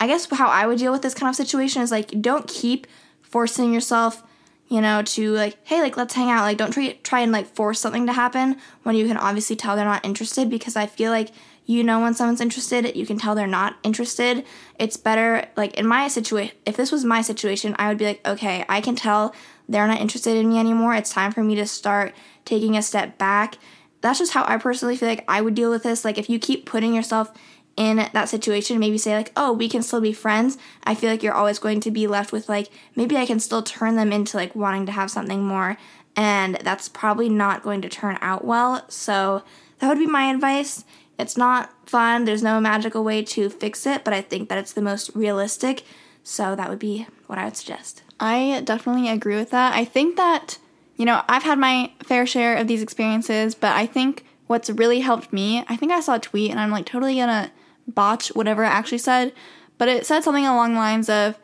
[0.00, 2.86] i guess how i would deal with this kind of situation is like don't keep
[3.22, 4.22] forcing yourself
[4.68, 7.46] you know to like hey like let's hang out like don't try try and like
[7.46, 11.10] force something to happen when you can obviously tell they're not interested because i feel
[11.10, 11.30] like
[11.64, 14.44] you know when someone's interested you can tell they're not interested.
[14.78, 18.26] It's better like in my situation if this was my situation i would be like
[18.26, 19.34] okay i can tell
[19.68, 20.94] they're not interested in me anymore.
[20.94, 23.56] It's time for me to start taking a step back.
[24.00, 26.04] That's just how i personally feel like i would deal with this.
[26.04, 27.32] Like if you keep putting yourself
[27.74, 31.22] in that situation maybe say like oh we can still be friends i feel like
[31.22, 34.36] you're always going to be left with like maybe i can still turn them into
[34.36, 35.78] like wanting to have something more
[36.16, 38.84] and that's probably not going to turn out well.
[38.88, 39.42] So
[39.78, 40.84] that would be my advice
[41.22, 44.72] it's not fun there's no magical way to fix it but i think that it's
[44.72, 45.84] the most realistic
[46.22, 49.74] so that would be what i would suggest I definitely agree with that.
[49.74, 50.58] I think that,
[50.96, 55.00] you know, I've had my fair share of these experiences, but I think what's really
[55.00, 57.50] helped me, I think I saw a tweet and I'm like totally gonna
[57.88, 59.32] botch whatever it actually said,
[59.76, 61.36] but it said something along the lines of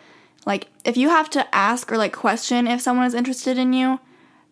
[0.47, 3.99] like if you have to ask or like question if someone is interested in you,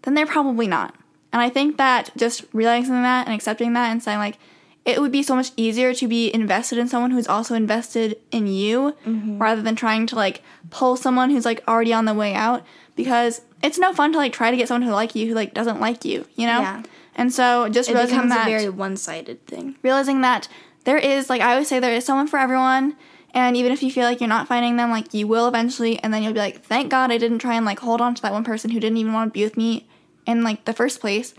[0.03, 0.97] then they're probably not.
[1.33, 4.39] And I think that just realizing that and accepting that and saying like
[4.87, 8.47] it would be so much easier to be invested in someone who's also invested in
[8.47, 9.39] you Mm-hmm.
[9.39, 13.43] rather than trying to like pull someone who's like already on the way out because
[13.63, 15.81] it's no fun to like try to get someone who like you who like doesn't
[15.81, 16.61] like you, you know?
[16.61, 16.83] Yeah.
[17.17, 19.77] And so just It realizing becomes that a very one-sided thing.
[19.83, 20.49] realizing that
[20.85, 22.95] there is like I always say there is someone for everyone
[23.35, 26.13] and even if you feel like you're not finding them like you will eventually and
[26.15, 28.33] then you'll be like thank god I didn't try and like hold on to that
[28.33, 29.89] one person who didn't even want to be with me
[30.27, 31.35] in like the first place.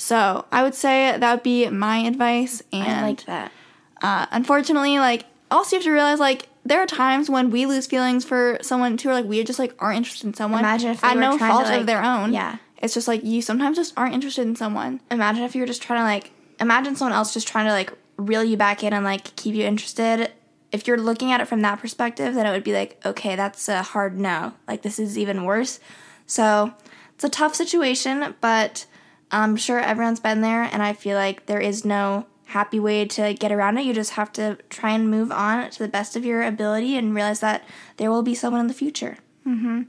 [0.00, 3.52] So, I would say that would be my advice and I like that.
[4.00, 7.86] uh, unfortunately, like also you have to realize like there are times when we lose
[7.86, 10.60] feelings for someone too, or like we just like aren't interested in someone.
[10.60, 12.32] Imagine if at were no trying to, fault like- of their own.
[12.32, 12.56] yeah.
[12.78, 15.00] it's just like you sometimes just aren't interested in someone.
[15.10, 17.92] Imagine if you were just trying to like imagine someone else just trying to like
[18.16, 20.32] reel you back in and like keep you interested.
[20.72, 23.68] If you're looking at it from that perspective, then it would be like, okay, that's
[23.68, 24.54] a hard no.
[24.66, 25.78] Like this is even worse.
[26.26, 26.72] So
[27.14, 28.86] it's a tough situation, but
[29.30, 33.32] I'm sure everyone's been there, and I feel like there is no happy way to
[33.34, 33.84] get around it.
[33.84, 37.14] You just have to try and move on to the best of your ability and
[37.14, 37.64] realize that
[37.96, 39.18] there will be someone in the future.
[39.46, 39.82] Mm-hmm.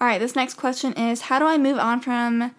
[0.00, 2.54] All right, this next question is how do I move on from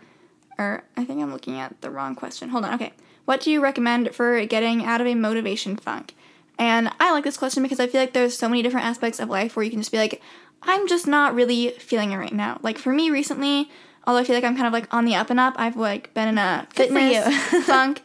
[0.58, 2.50] or I think I'm looking at the wrong question.
[2.50, 2.76] Hold on.
[2.76, 2.94] Okay.
[3.26, 6.14] What do you recommend for getting out of a motivation funk?
[6.58, 9.30] And I like this question because I feel like there's so many different aspects of
[9.30, 10.22] life where you can just be like,
[10.62, 12.60] I'm just not really feeling it right now.
[12.62, 13.70] Like for me recently,
[14.06, 16.14] although I feel like I'm kind of like on the up and up, I've like
[16.14, 17.28] been in a fitness
[17.66, 18.02] funk.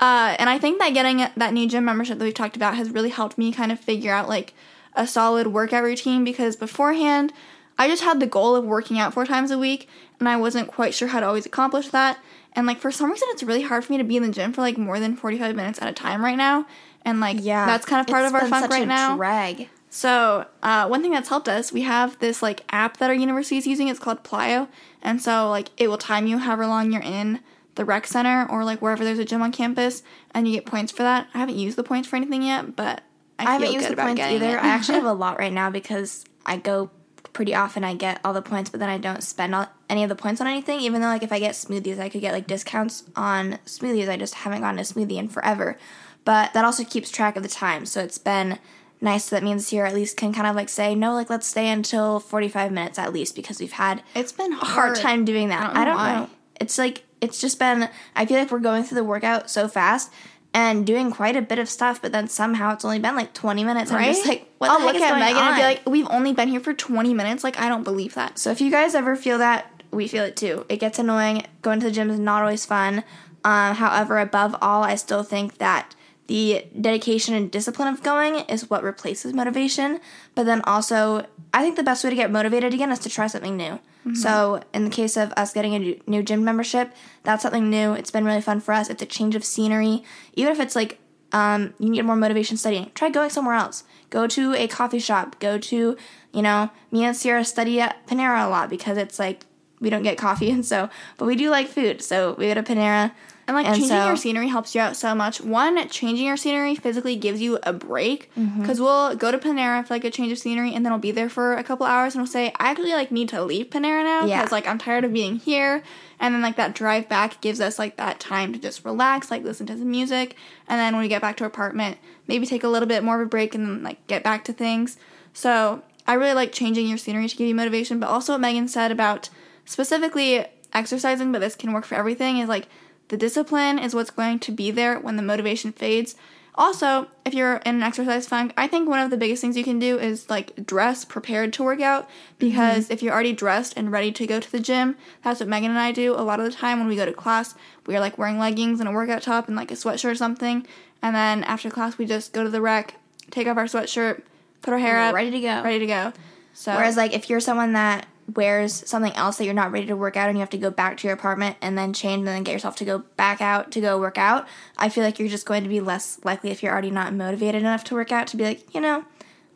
[0.00, 2.90] Uh, and I think that getting that new gym membership that we've talked about has
[2.90, 4.54] really helped me kind of figure out like
[4.94, 7.32] a solid workout routine because beforehand,
[7.78, 10.68] I just had the goal of working out four times a week and I wasn't
[10.68, 12.18] quite sure how to always accomplish that.
[12.52, 14.52] And like for some reason, it's really hard for me to be in the gym
[14.52, 16.66] for like more than 45 minutes at a time right now.
[17.04, 19.16] And like, yeah, that's kind of part of our funk right a now.
[19.16, 19.68] Drag.
[19.90, 23.56] So, uh, one thing that's helped us, we have this like app that our university
[23.56, 23.88] is using.
[23.88, 24.68] It's called Plyo,
[25.02, 27.40] and so like it will time you however long you're in
[27.74, 30.92] the rec center or like wherever there's a gym on campus, and you get points
[30.92, 31.28] for that.
[31.32, 33.02] I haven't used the points for anything yet, but
[33.38, 34.58] I, I feel haven't used the points either.
[34.58, 36.90] I actually have a lot right now because I go
[37.32, 37.84] pretty often.
[37.84, 40.40] I get all the points, but then I don't spend all, any of the points
[40.40, 40.80] on anything.
[40.80, 44.08] Even though, like, if I get smoothies, I could get like discounts on smoothies.
[44.08, 45.78] I just haven't gotten a smoothie in forever.
[46.24, 48.58] But that also keeps track of the time, so it's been
[49.00, 49.24] nice.
[49.24, 51.68] So that means here at least can kind of like say no, like let's stay
[51.68, 54.70] until forty five minutes at least because we've had it's been a hard.
[54.70, 55.74] hard time doing that.
[55.76, 56.30] I I don't don't, know know.
[56.60, 57.88] It's like it's just been.
[58.14, 60.12] I feel like we're going through the workout so fast
[60.54, 63.64] and doing quite a bit of stuff, but then somehow it's only been like twenty
[63.64, 63.90] minutes.
[63.90, 64.08] Right?
[64.08, 66.32] I'm just like, what I'll the heck look at Megan and be like, "We've only
[66.32, 67.44] been here for 20 minutes.
[67.44, 70.36] Like, I don't believe that." So if you guys ever feel that, we feel it
[70.36, 70.64] too.
[70.68, 71.44] It gets annoying.
[71.62, 73.04] Going to the gym is not always fun.
[73.44, 75.94] Um, however, above all, I still think that
[76.28, 79.98] the dedication and discipline of going is what replaces motivation.
[80.34, 83.26] But then also, I think the best way to get motivated again is to try
[83.26, 83.80] something new.
[84.14, 87.92] So in the case of us getting a new- new gym membership, that's something new.
[87.92, 88.88] It's been really fun for us.
[88.88, 90.02] It's a change of scenery.
[90.34, 90.98] Even if it's like
[91.32, 93.84] um, you need more motivation studying, try going somewhere else.
[94.08, 95.38] Go to a coffee shop.
[95.40, 95.96] Go to,
[96.32, 99.44] you know, me and Ciera study at Panera a lot because it's like
[99.80, 100.88] we don't get coffee and so,
[101.18, 102.00] but we do like food.
[102.00, 103.12] So we go to Panera.
[103.48, 105.40] And like And changing so- your scenery helps you out so much.
[105.40, 108.60] One, changing your scenery physically gives you a break Mm-hmm.
[108.60, 111.10] because we'll go to Panera for like a change of scenery, and then we'll be
[111.12, 114.04] there for a couple hours, and we'll say, "I actually like need to leave Panera
[114.04, 114.48] now because Yeah.
[114.52, 115.82] like I'm tired of being here."
[116.20, 119.42] And then like that drive back gives us like that time to just relax, like
[119.44, 120.36] listen to some music,
[120.68, 123.18] and then when we get back to our apartment, maybe take a little bit more
[123.18, 124.98] of a break and then like get back to things.
[125.32, 128.68] So I really like changing your scenery to give you motivation, but also what Megan
[128.68, 129.30] said about
[129.64, 132.66] specifically exercising, but this can work for everything, is like
[133.08, 136.14] the discipline is what's going to be there when the motivation fades.
[136.54, 139.62] Also, if you're in an exercise funk, I think one of the biggest things you
[139.62, 142.92] can do is like dress prepared to work out because mm-hmm.
[142.92, 145.78] if you're already dressed and ready to go to the gym, that's what Megan and
[145.78, 147.54] I do a lot of the time when we go to class.
[147.86, 150.66] We are like wearing leggings and a workout top and like a sweatshirt or something,
[151.00, 152.94] and then after class we just go to the rec,
[153.30, 154.22] take off our sweatshirt,
[154.60, 155.62] put our hair up, ready to go.
[155.62, 156.12] ready to go.
[156.54, 159.96] So Whereas like if you're someone that wears something else that you're not ready to
[159.96, 162.28] work out and you have to go back to your apartment and then change and
[162.28, 165.28] then get yourself to go back out to go work out, I feel like you're
[165.28, 168.26] just going to be less likely if you're already not motivated enough to work out
[168.28, 169.04] to be like, you know,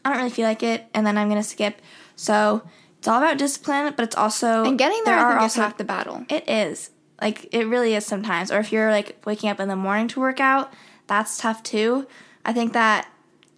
[0.04, 1.80] I don't really feel like it and then I'm gonna skip.
[2.16, 2.62] So
[2.98, 5.76] it's all about discipline, but it's also and getting there, I think, is also half
[5.76, 6.24] the battle.
[6.28, 6.90] it is.
[7.20, 8.50] Like it really is sometimes.
[8.50, 10.72] Or if you're like waking up in the morning to work out,
[11.06, 12.06] that's tough too.
[12.44, 13.08] I think that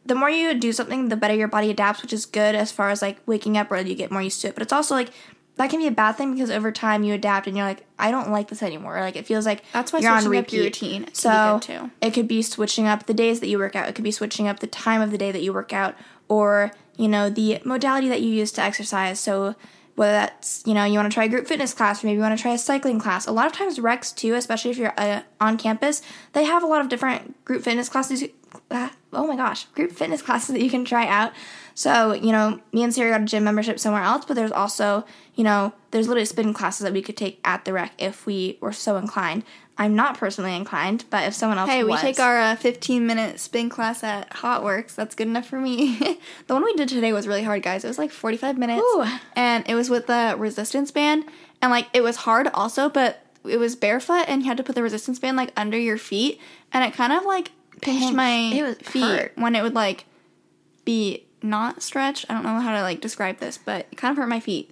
[0.06, 2.90] the more you do something, the better your body adapts, which is good as far
[2.90, 4.54] as like waking up or you get more used to it.
[4.54, 5.10] But it's also like
[5.56, 8.10] that can be a bad thing because over time you adapt and you're like, I
[8.10, 9.00] don't like this anymore.
[9.00, 10.52] Like it feels like That's why you're on repeat.
[10.52, 11.90] your routine so good, too.
[12.00, 13.88] it could be switching up the days that you work out.
[13.88, 15.94] It could be switching up the time of the day that you work out,
[16.28, 19.20] or you know the modality that you use to exercise.
[19.20, 19.54] So
[19.94, 22.22] whether that's you know you want to try a group fitness class or maybe you
[22.22, 23.26] want to try a cycling class.
[23.26, 26.66] A lot of times recs too, especially if you're uh, on campus, they have a
[26.66, 28.24] lot of different group fitness classes.
[28.70, 31.32] Uh, oh my gosh, group fitness classes that you can try out.
[31.74, 35.04] So you know, me and Sarah got a gym membership somewhere else, but there's also
[35.34, 38.58] you know there's literally spin classes that we could take at the rec if we
[38.60, 39.44] were so inclined.
[39.76, 43.40] I'm not personally inclined, but if someone else Hey, we take our uh, 15 minute
[43.40, 44.94] spin class at Hotworx.
[44.94, 45.98] That's good enough for me.
[46.46, 47.84] the one we did today was really hard, guys.
[47.84, 48.82] It was like 45 minutes.
[48.82, 49.04] Ooh.
[49.34, 51.24] And it was with the resistance band.
[51.60, 54.74] And like, it was hard also, but it was barefoot and you had to put
[54.74, 56.40] the resistance band like under your feet.
[56.72, 57.50] And it kind of like
[57.84, 58.14] pinched Pinched.
[58.16, 59.32] my feet hurt.
[59.36, 60.04] when it would like
[60.84, 62.26] be not stretched.
[62.28, 64.70] I don't know how to like describe this, but it kind of hurt my feet.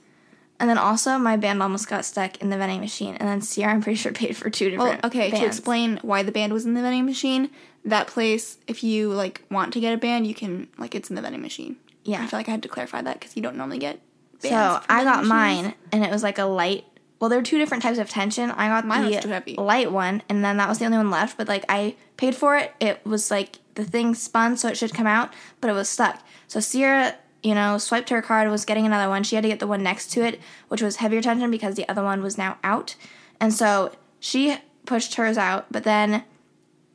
[0.59, 3.69] And then also my band almost got stuck in the vending machine, and then Ciera,
[3.69, 5.05] I'm pretty sure paid for two Well, different.
[5.07, 5.47] okay, to bands.
[5.57, 7.51] explain why the band was in the vending machine,
[7.85, 11.17] that place, if you like want to get a band, you can like it's in
[11.17, 11.77] the vending machine.
[12.05, 12.23] Yeah.
[12.23, 14.01] I feel like I had to clarify that because you don't normally get.
[14.41, 15.29] So I got machines.
[15.29, 16.85] mine, and it was like a light.
[17.21, 18.51] Well, there are two different types of tension.
[18.51, 19.55] I got Mine the too heavy.
[19.55, 21.37] light one, and then that was the only one left.
[21.37, 22.73] But like I paid for it.
[22.79, 26.23] It was like the thing spun, so it should come out, but it was stuck.
[26.47, 29.25] So Ciera, you know, swiped her card, was getting another one.
[29.25, 31.89] She had to get the one next to it, which was heavier tension because the
[31.89, 32.95] other one was now out,
[33.41, 34.57] and so she
[34.87, 36.23] pushed hers out, but then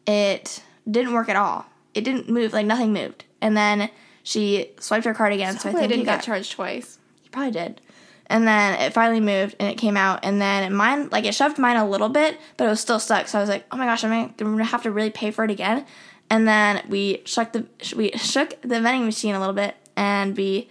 [0.05, 1.65] it didn't work at all.
[1.93, 3.25] It didn't move, like nothing moved.
[3.41, 3.89] And then
[4.23, 6.51] she swiped her card again, so I Hopefully, I think didn't he get got charged
[6.53, 6.99] twice.
[7.23, 7.81] you probably did.
[8.29, 10.19] And then it finally moved and it came out.
[10.23, 13.27] And then mine, like it shoved mine a little bit, but it was still stuck.
[13.29, 15.51] So I was like, oh my gosh, I'm gonna, have to really pay for it
[15.51, 15.85] again.
[16.29, 20.69] And then we shook the we shook the vending machine a little bit and we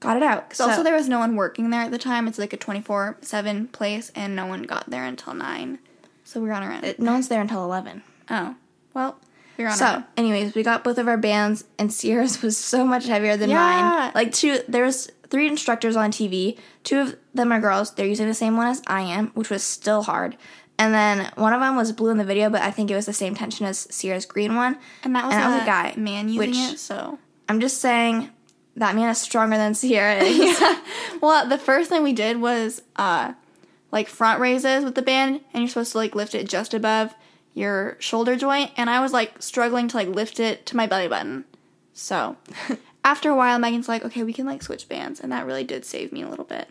[0.00, 0.54] got it out.
[0.54, 2.26] So also, there was no one working there at the time.
[2.26, 5.78] It's like a twenty four seven place, and no one got there until nine.
[6.24, 6.94] So we were on our own.
[6.98, 8.02] no one's there until eleven.
[8.30, 8.54] oh,
[8.94, 9.18] well,
[9.58, 12.56] we were on our So, anyways, we got both of our bands, and Ciera's was
[12.56, 13.56] so much heavier than Yeah.
[13.58, 14.12] mine.
[14.14, 16.56] Like two, there was three instructors on TV.
[16.84, 17.92] Two of them are girls.
[17.92, 20.36] They're using the same one as I am, which was still hard.
[20.78, 23.06] And then one of them was blue in the video, but I think it was
[23.06, 24.78] the same tension as Ciera's green one.
[25.02, 26.78] And that was, and a, was a guy, man using which- it.
[26.78, 27.18] So
[27.48, 28.30] I'm just saying
[28.76, 31.20] that man is stronger than Ciera is.
[31.20, 33.32] Well, the first thing we did was uh
[33.90, 37.12] like front raises with the band and you're supposed to like lift it just above
[37.54, 41.08] your shoulder joint and I was like struggling to like lift it to my belly
[41.08, 41.44] button.
[41.92, 42.36] So,
[43.04, 45.84] after a while Megan's like, "Okay, we can like switch bands." And that really did
[45.84, 46.68] save me a little bit.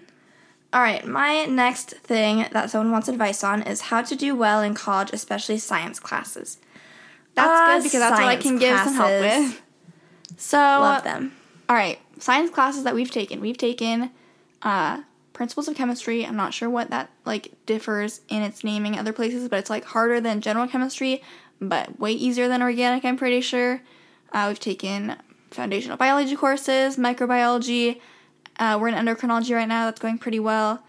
[0.74, 4.62] All right, my next thing that someone wants advice on is how to do well
[4.62, 6.58] in college, especially science classes.
[7.36, 9.62] That's Ah, good because that's what I can give some help with.
[10.38, 11.34] So, Love them.
[11.70, 13.40] All right, science classes that we've taken.
[13.40, 14.10] We've taken
[14.64, 15.02] uh,
[15.34, 16.26] principles of chemistry.
[16.26, 19.86] I'm not sure what that like differs in its naming other places, but it's like
[19.86, 21.22] harder than general chemistry,
[21.62, 23.06] but way easier than organic.
[23.06, 23.82] I'm pretty sure.
[24.32, 25.16] Uh, we've taken
[25.54, 28.00] foundational biology courses, microbiology.
[28.58, 29.86] Uh, we're in endocrinology right now.
[29.86, 30.84] That's going pretty well.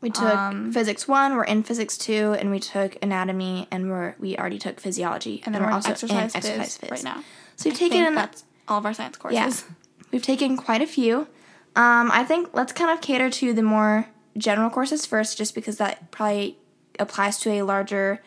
[0.00, 4.14] We took Um, physics one, we're in physics two, and we took anatomy, and we're
[4.20, 7.24] we already took physiology, And then we're, also exercise, in phys exercise phys right now.
[7.56, 9.36] So we've I taken that's all of our science courses.
[9.36, 9.52] yeah,
[10.12, 11.26] we've taken quite a few.
[11.74, 15.78] Um, I think let's kind of cater to the more general courses first, just because
[15.78, 16.58] that probably
[17.00, 18.22] applies to a larger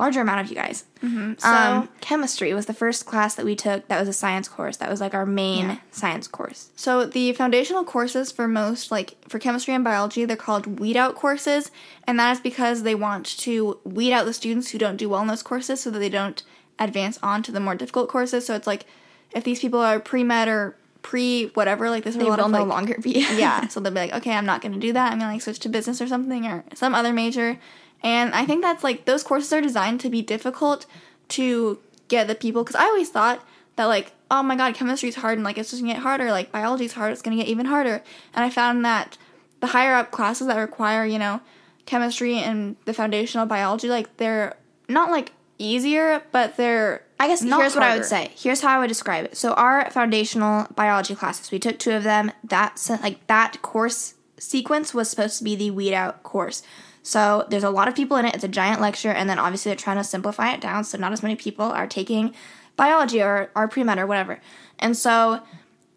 [0.00, 0.84] larger amount of you guys.
[1.02, 1.34] Mm-hmm.
[1.38, 3.86] So um, chemistry was the first class that we took.
[3.88, 4.76] That was a science course.
[4.78, 5.76] That was like our main Yeah.
[5.92, 6.70] science course.
[6.76, 11.14] So the foundational courses for most, like for chemistry and biology, they're called weed out
[11.14, 11.70] courses,
[12.06, 15.22] and that is because they want to weed out the students who don't do well
[15.22, 16.42] in those courses, so that they don't
[16.78, 18.46] advance on to the more difficult courses.
[18.46, 18.86] So it's like
[19.32, 22.58] if these people are pre med or pre whatever, like this They will of no
[22.58, 23.24] like, longer be.
[23.36, 23.66] yeah.
[23.70, 25.12] So they'll be like, okay, I'm not going to do that.
[25.12, 27.58] I'm going to like switch to business or something or some other major.
[28.02, 30.86] And I think that's like those courses are designed to be difficult
[31.30, 33.44] to get the people because I always thought
[33.76, 36.30] that like, oh my god, chemistry's hard and like it's just gonna get harder.
[36.30, 38.02] Like biology's hard, it's gonna get even harder.
[38.34, 39.18] And I found that
[39.60, 41.40] the higher up classes that require you know
[41.86, 44.56] chemistry and the foundational biology, like they're
[44.88, 48.30] not like easier, but they're I guess not here's what I would say.
[48.34, 49.36] Here's how I would describe it.
[49.36, 52.32] So our foundational biology classes, we took two of them.
[52.42, 56.62] That like that course sequence was supposed to be the weed out course.
[57.02, 58.34] So there's a lot of people in it.
[58.34, 61.12] It's a giant lecture, and then obviously they're trying to simplify it down so not
[61.12, 62.34] as many people are taking
[62.76, 64.40] biology or pre med or whatever.
[64.78, 65.42] And so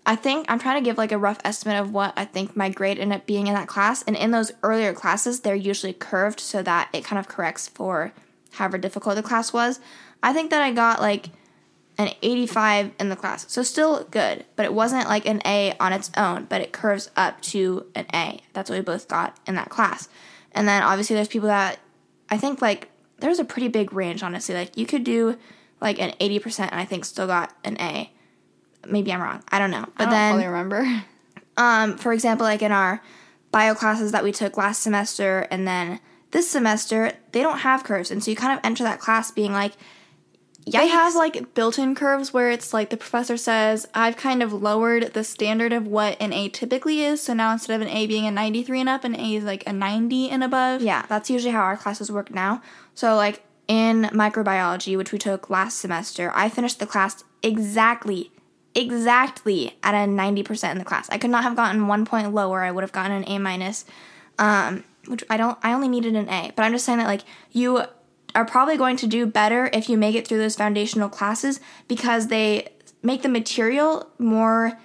[0.06, 2.70] I think I'm trying to give like a rough estimate of what I think my
[2.70, 4.04] grade ended up being in that class.
[4.04, 8.12] And in those earlier classes, they're usually curved so that it kind of corrects for
[8.52, 9.80] however difficult the class was.
[10.22, 11.30] I think that I got like
[11.98, 13.46] an 85 in the class.
[13.52, 17.10] So still good, but it wasn't like an A on its own, but it curves
[17.16, 18.42] up to an A.
[18.54, 20.10] That's what we both got in that class.
[20.54, 21.80] And then obviously there's people that
[22.30, 22.90] I think like
[23.20, 24.56] there's a pretty big range honestly.
[24.56, 25.38] Like you could do
[25.82, 28.12] like an 80% and I think still got an A.
[28.88, 29.44] Maybe I'm wrong.
[29.50, 29.86] I don't know.
[29.98, 31.04] But I don't then fully remember.
[31.58, 33.02] um, for example, like in our
[33.52, 36.00] bio classes that we took last semester and then
[36.32, 38.12] this semester, they don't have curves.
[38.12, 39.74] And so you kind of enter that class being like,
[40.66, 44.54] yeah, They have like built-in curves where it's like the professor says, "I've kind of
[44.54, 47.22] lowered the standard of what an A typically is.
[47.22, 49.64] So now instead of an A being a 93 and up, an A is like
[49.68, 52.62] a 90 and above." Yeah, that's usually how our classes work now.
[52.96, 58.32] So, like in microbiology, which we took last semester, I finished the class exactly,
[58.76, 61.10] exactly at a 90% in the class.
[61.10, 62.62] I could not have gotten one point lower.
[62.64, 63.86] I would have gotten an A minus,
[64.40, 66.52] um, which I don't, I only needed an A.
[66.56, 67.84] But I'm just saying that, like, you
[68.36, 72.28] are probably going to do better if you make it through those foundational classes because
[72.28, 72.68] they
[73.02, 74.78] make the material more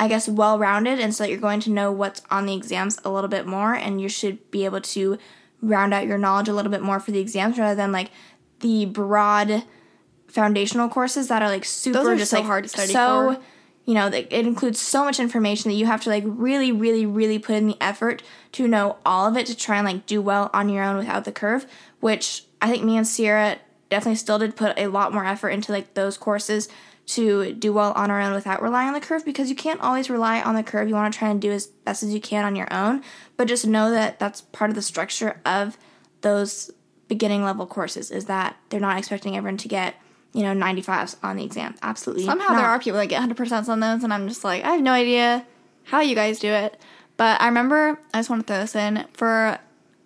[0.00, 2.98] I guess, well rounded, and so that you're going to know what's on the exams
[3.04, 5.18] a little bit more, and you should be able to
[5.60, 8.10] round out your knowledge a little bit more for the exams rather than like
[8.60, 9.62] the broad
[10.26, 13.34] foundational courses that are like super Those are just so like hard to study so,
[13.34, 13.42] for.
[13.84, 17.04] You know, it it includes so much information that you have to like really, really,
[17.04, 18.22] really put in the effort
[18.52, 21.26] to know all of it to try and like do well on your own without
[21.26, 21.66] the curve,
[22.00, 23.58] which I think me and Ciera
[23.88, 26.68] definitely still did put a lot more effort into like those courses
[27.06, 30.08] to do well on our own without relying on the curve because you can't always
[30.08, 30.88] rely on the curve.
[30.88, 33.02] You want to try and do as best as you can on your own,
[33.36, 35.76] but just know that that's part of the structure of
[36.20, 36.70] those
[37.08, 39.96] beginning level courses is that they're not expecting everyone to get,
[40.32, 41.74] you know, 95s on the exam.
[41.82, 42.24] Absolutely.
[42.24, 42.58] Somehow not.
[42.58, 44.92] there are people that get 100% on those, and I'm just like, I have no
[44.92, 45.44] idea
[45.84, 46.80] how you guys do it.
[47.16, 49.58] But I remember, I just want to throw this in for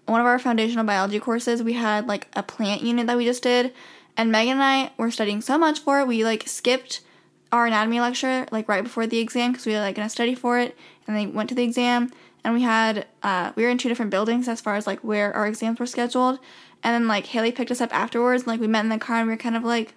[0.07, 3.43] one of our foundational biology courses, we had like a plant unit that we just
[3.43, 3.73] did,
[4.17, 7.01] and Megan and I were studying so much for it, we like skipped
[7.53, 10.59] our anatomy lecture like right before the exam because we were like gonna study for
[10.59, 10.77] it,
[11.07, 14.11] and then went to the exam, and we had uh, we were in two different
[14.11, 16.39] buildings as far as like where our exams were scheduled,
[16.83, 19.19] and then like Haley picked us up afterwards, and like we met in the car,
[19.19, 19.95] and we were kind of like,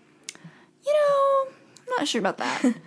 [0.86, 1.52] you know,
[1.88, 2.76] I'm not sure about that.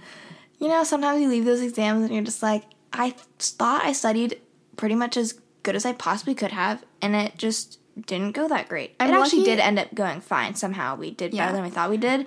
[0.60, 4.42] You know, sometimes you leave those exams and you're just like, I thought I studied
[4.76, 8.68] pretty much as good as I possibly could have, and it just didn't go that
[8.68, 8.94] great.
[9.00, 10.96] I'm it actually did end up going fine somehow.
[10.96, 11.44] We did Yeah.
[11.46, 12.26] better than we thought we did,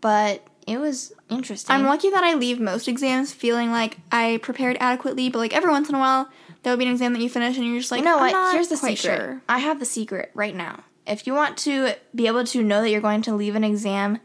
[0.00, 1.74] but it was interesting.
[1.74, 5.70] I'm lucky that I leave most exams feeling like I prepared adequately, but like every
[5.70, 6.28] once in a while,
[6.62, 8.32] there'll be an exam that you finish and you're just like, you know I'm what?
[8.32, 8.98] not Here's the secret.
[8.98, 9.42] Sure.
[9.48, 10.84] I have the secret right now.
[11.06, 14.18] If you want to be able to know that you're going to leave an exam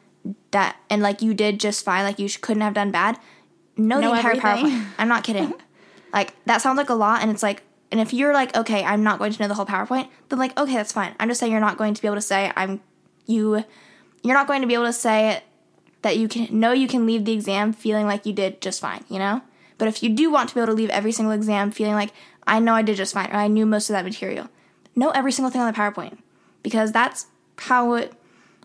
[0.52, 3.18] that and like you did just fine, like you sh- couldn't have done bad,
[3.76, 4.72] know, Know the entire everything.
[4.72, 4.86] PowerPoint.
[5.00, 5.54] I'm not kidding.
[6.14, 9.04] like that sounds like a lot, and it's like, and if you're like, okay, I'm
[9.04, 11.16] not going to know the whole PowerPoint, then like, okay, that's fine.
[11.20, 12.82] I'm just saying you're not going to be able to say I'm
[13.26, 13.64] you.
[14.24, 15.44] You're not going to be able to say
[16.02, 19.04] that you can know you can leave the exam feeling like you did just fine,
[19.10, 19.42] you know?
[19.78, 22.12] But if you do want to be able to leave every single exam feeling like
[22.46, 24.50] I know I did just fine or I knew most of that material,
[24.96, 26.18] know every single thing on the PowerPoint
[26.64, 27.28] because that's
[27.58, 28.14] how it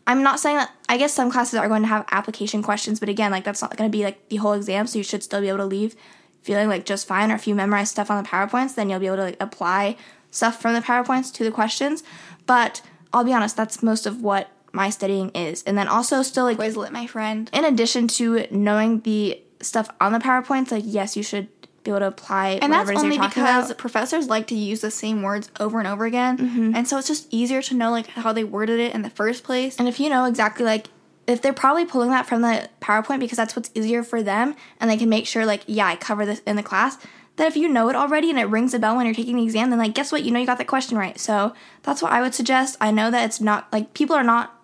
[0.07, 3.09] I'm not saying that I guess some classes are going to have application questions, but
[3.09, 5.41] again, like that's not going to be like the whole exam, so you should still
[5.41, 5.95] be able to leave
[6.43, 9.07] feeling like just fine or if you memorize stuff on the PowerPoints, then you'll be
[9.07, 9.97] able to like apply
[10.31, 12.03] stuff from the PowerPoints to the questions.
[12.47, 12.83] But
[13.13, 15.63] I'll be honest, that's most of what my studying is.
[15.65, 17.49] And then also still like Quizlet, my friend.
[17.53, 21.49] in addition to knowing the stuff on the PowerPoints, like yes, you should
[21.85, 22.59] be able to apply.
[22.63, 23.79] And that's only because about.
[23.79, 26.75] professors like to use the same words over and over again, Mm-hmm.
[26.77, 29.45] and so it's just easier to know like how they worded it in the first
[29.45, 29.77] place.
[29.79, 30.89] And if you know exactly like
[31.27, 34.91] if they're probably pulling that from the PowerPoint because that's what's easier for them and
[34.91, 36.99] they can make sure like yeah, I cover this in the class,
[37.37, 39.45] then if you know it already and it rings a bell when you're taking the
[39.45, 40.25] exam, then like guess what?
[40.25, 41.19] You know you got the question right.
[41.19, 42.77] So that's what I would suggest.
[42.81, 44.59] I know that it's not like people are not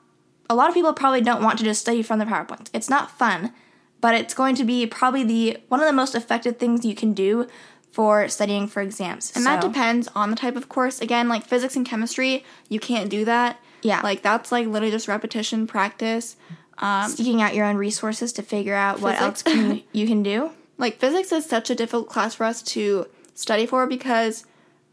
[0.50, 2.70] a lot of people probably don't want to just study from the PowerPoint.
[2.72, 3.52] It's not fun,
[4.00, 7.12] but it's going to be probably the one of the most effective things you can
[7.12, 7.46] do
[7.90, 9.32] for studying for exams.
[9.34, 11.00] And that depends on the type of course.
[11.00, 13.59] Again, like physics and chemistry, you can't do that.
[13.82, 14.00] Yeah.
[14.02, 16.36] Like that's like literally just repetition, practice.
[16.78, 20.50] Um, seeking out your own resources to figure out what else can you, can do.
[20.76, 24.44] like physics is such a difficult class for us to study for because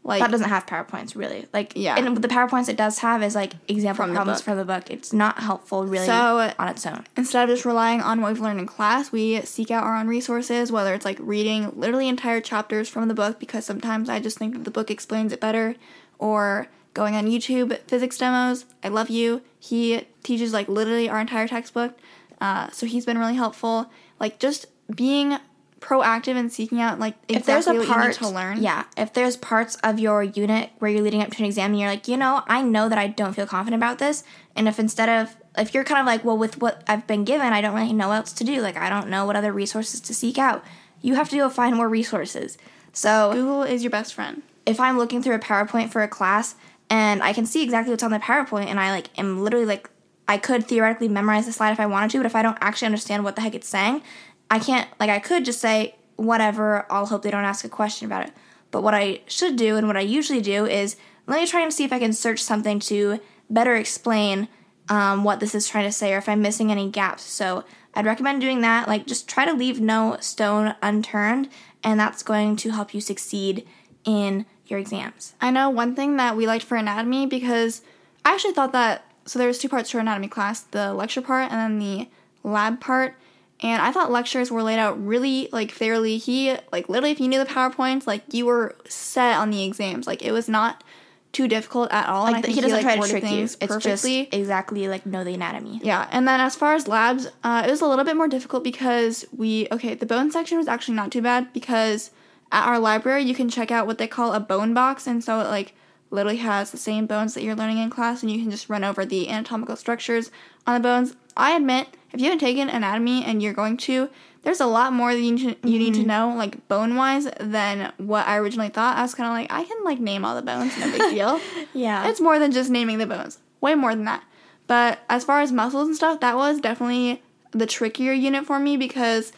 [0.02, 1.46] like That doesn't have PowerPoints really.
[1.52, 1.96] Like Yeah.
[1.96, 4.44] and the PowerPoints it does have is like example From problems book.
[4.44, 4.90] from the book.
[4.90, 7.04] It's not helpful really So- on its own.
[7.16, 10.08] instead of just relying on what we've learned in class, we seek out our own
[10.08, 14.38] resources, whether it's like reading literally entire chapters from the book because sometimes I just
[14.38, 15.76] think that the book explains it better,
[16.18, 16.66] or
[16.96, 18.64] going on YouTube physics demos.
[18.82, 19.42] I love you.
[19.60, 21.96] He teaches like literally our entire textbook,
[22.40, 23.90] uh, so he's been really helpful.
[24.18, 25.38] Like just being
[25.80, 28.62] proactive and seeking out like exactly if there's a what part you need to learn.
[28.62, 31.78] yeah if there's parts of your unit where you're leading up to an exam and
[31.78, 34.24] you're like you know i know that i don't feel confident about this
[34.56, 37.52] and if instead of if you're kind of like well with what i've been given
[37.52, 40.00] i don't really know what else to do like i don't know what other resources
[40.00, 40.64] to seek out
[41.02, 42.56] you have to go find more resources
[42.94, 44.42] so Google is your best friend.
[44.64, 46.54] if i'm looking through a powerpoint for a class
[46.90, 49.90] and i can see exactly what's on the powerpoint and i like am literally like
[50.28, 52.86] i could theoretically memorize the slide if i wanted to but if i don't actually
[52.86, 54.02] understand what the heck it's saying
[54.50, 58.06] i can't like i could just say whatever i'll hope they don't ask a question
[58.06, 58.32] about it.
[58.70, 61.72] But what i should do and what i usually do is let me try and
[61.72, 64.48] see if i can search something to better explain
[64.88, 67.22] um, what this is trying to say or if i'm missing any gaps.
[67.22, 67.64] So
[67.94, 71.48] i'd recommend doing that like just try to leave no stone unturned
[71.82, 73.66] and that's going to help you succeed
[74.04, 77.82] in your exams I know one thing that we liked for anatomy because
[78.24, 81.20] I actually thought that so there was two parts to our anatomy class, the lecture
[81.20, 82.08] part and then the
[82.48, 83.16] lab part.
[83.60, 86.18] And I thought lectures were laid out really like fairly.
[86.18, 90.06] He like literally if you knew the PowerPoints, like you were set on the exams.
[90.06, 90.84] Like it was not
[91.32, 92.26] too difficult at all.
[92.26, 93.44] and I Like, think he doesn't like, try to trick you.
[93.44, 94.24] It's perfectly.
[94.24, 95.80] just exactly like know the anatomy.
[95.82, 98.62] Yeah, and then as far as labs, uh, it was a little bit more difficult
[98.62, 102.10] because we okay, the bone section was actually not too bad because
[102.52, 105.40] at our library you can check out what they call a bone box, and so
[105.40, 105.74] it like
[106.10, 108.84] literally has the same bones that you're learning in class, and you can just run
[108.84, 110.30] over the anatomical structures
[110.66, 111.16] on the bones.
[111.36, 114.08] I admit, if you haven't taken anatomy and you're going to,
[114.42, 116.08] there's a lot more that you need to, you need to mm-hmm.
[116.08, 118.96] know, like bone wise, than what I originally thought.
[118.96, 121.40] I was kind of like, I can like name all the bones, no big deal.
[121.74, 122.08] Yeah.
[122.08, 123.38] It's more than just naming the bones.
[123.60, 124.24] Way more than that.
[124.66, 128.76] But as far as muscles and stuff, that was definitely the trickier unit for me
[128.78, 129.32] because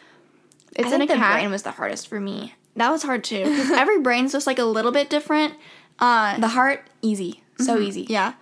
[0.76, 1.34] it's I in a think the cat.
[1.34, 2.54] brain was the hardest for me.
[2.78, 5.54] That was hard too because every brain's just like a little bit different.
[5.98, 8.06] Uh, The heart, easy, so easy.
[8.08, 8.34] yeah.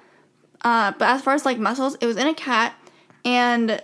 [0.62, 2.74] Uh, but as far as like muscles, it was in a cat,
[3.24, 3.82] and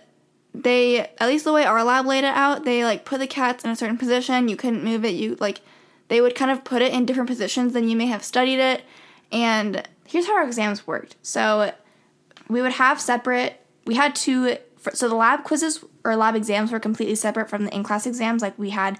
[0.54, 3.64] they at least the way our lab laid it out, they like put the cats
[3.64, 4.48] in a certain position.
[4.48, 5.14] You couldn't move it.
[5.14, 5.60] You like
[6.08, 8.82] they would kind of put it in different positions than you may have studied it,
[9.30, 11.16] and Here's how our exams worked.
[11.22, 11.72] So
[12.48, 13.58] we would have separate.
[13.86, 14.58] We had two.
[14.92, 18.42] So the lab quizzes or lab exams were completely separate from the in-class exams.
[18.42, 18.98] Like we had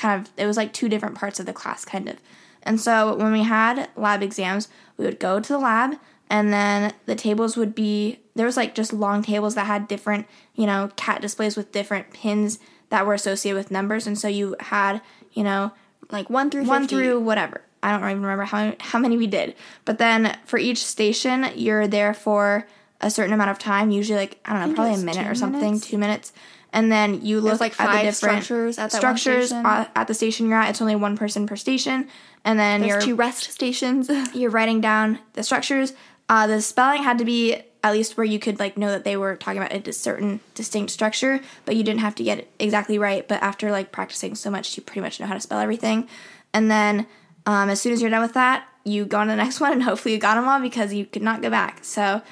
[0.00, 2.16] kind of it was like two different parts of the class, kind of.
[2.62, 5.96] And so when we had lab exams, we would go to the lab,
[6.28, 10.26] and then the tables would be there was like just long tables that had different
[10.54, 14.56] you know cat displays with different pins that were associated with numbers, and so you
[14.60, 15.72] had you know
[16.10, 17.60] like one through one through whatever.
[17.82, 19.54] I don't even remember how how many we did.
[19.84, 22.66] But then for each station, you're there for
[23.00, 23.90] a certain amount of time.
[23.90, 25.86] Usually, like I don't know, it probably a minute or something, minutes.
[25.86, 26.32] two minutes.
[26.72, 30.58] And then you look like at the different structures at structures at the station you're
[30.58, 30.70] at.
[30.70, 32.08] It's only one person per station,
[32.44, 34.10] and then There's you're two rest stations.
[34.34, 35.92] you're writing down the structures.
[36.28, 39.16] Uh, the spelling had to be at least where you could like know that they
[39.16, 42.98] were talking about a certain distinct structure, but you didn't have to get it exactly
[42.98, 43.26] right.
[43.26, 46.08] But after like practicing so much, you pretty much know how to spell everything.
[46.52, 47.06] And then
[47.46, 49.72] um, as soon as you're done with that, you go on to the next one,
[49.72, 51.84] and hopefully you got them all because you could not go back.
[51.84, 52.22] So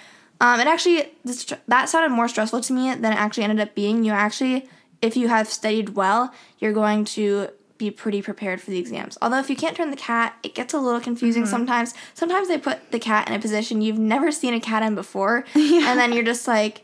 [0.40, 3.74] um, it actually this, that sounded more stressful to me than it actually ended up
[3.74, 4.04] being.
[4.04, 4.68] You actually,
[5.02, 9.16] if you have studied well, you're going to be pretty prepared for the exams.
[9.22, 11.94] Although if you can't turn the cat, it gets a little confusing sometimes.
[12.14, 15.44] Sometimes they put the cat in a position you've never seen a cat in before,
[15.54, 16.82] and then you're just like,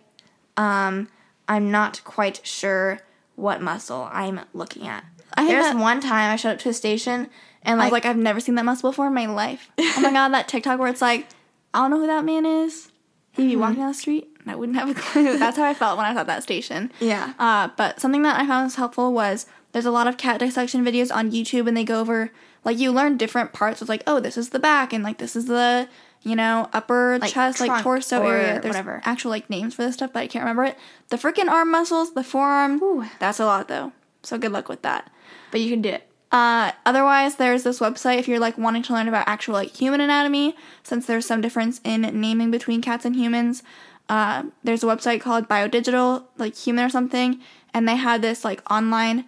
[0.57, 1.09] um,
[1.49, 3.01] I'm not quite sure
[3.37, 5.05] what muscle I'm looking at.
[5.37, 7.29] I There's that- one time I showed up to a station
[7.63, 9.71] and I was like, I've never seen that muscle before in my life.
[9.81, 11.27] Oh my god, that TikTok where it's like,
[11.73, 12.91] I don't know who that man is.
[13.35, 15.39] He'd be walking down the street, and I wouldn't have a clue.
[15.39, 16.91] That's how I felt when I was at that station.
[17.01, 17.35] Yeah.
[17.39, 20.85] Uh, but something that I found was helpful was there's a lot of cat dissection
[20.85, 22.31] videos on YouTube, and they go over
[22.65, 23.83] like you learn different parts.
[23.83, 25.89] It's like, oh, this is the back, and like this is the
[26.23, 28.55] you know upper Like, chest, like torso area.
[28.61, 29.03] There's whatever.
[29.05, 30.79] actual like names for this stuff, but I can't remember it.
[31.09, 32.83] The freaking arm muscles, the forearm.
[32.83, 33.05] Ooh.
[33.19, 33.93] That's a lot though.
[34.23, 35.11] So good luck with that.
[35.51, 36.09] but you can do it.
[36.35, 40.01] Uh, otherwise, there's this website if you're like wanting to learn about actual like human
[40.01, 43.63] anatomy, since there's some difference in naming between cats and humans.
[44.09, 47.41] Uh, there's a website called Biodigital, like human or something,
[47.73, 49.27] and they have this like online,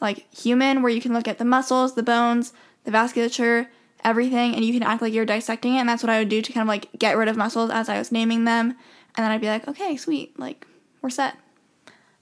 [0.00, 2.52] like human, where you can look at the muscles, the bones,
[2.84, 3.66] the vasculature,
[4.04, 5.78] everything, and you can act like you're dissecting it.
[5.78, 7.88] And that's what I would do to kind of like get rid of muscles as
[7.88, 8.76] I was naming them,
[9.16, 10.68] and then I'd be like, okay, sweet, like
[11.02, 11.34] we're set.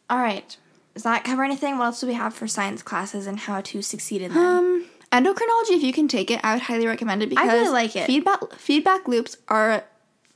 [0.09, 0.57] All right.
[0.95, 1.79] Does that cover anything?
[1.79, 4.45] What else do we have for science classes and how to succeed in them?
[4.45, 7.71] Um, endocrinology, if you can take it, I would highly recommend it because I really
[7.71, 8.07] like it.
[8.07, 9.85] Feedback feedback loops are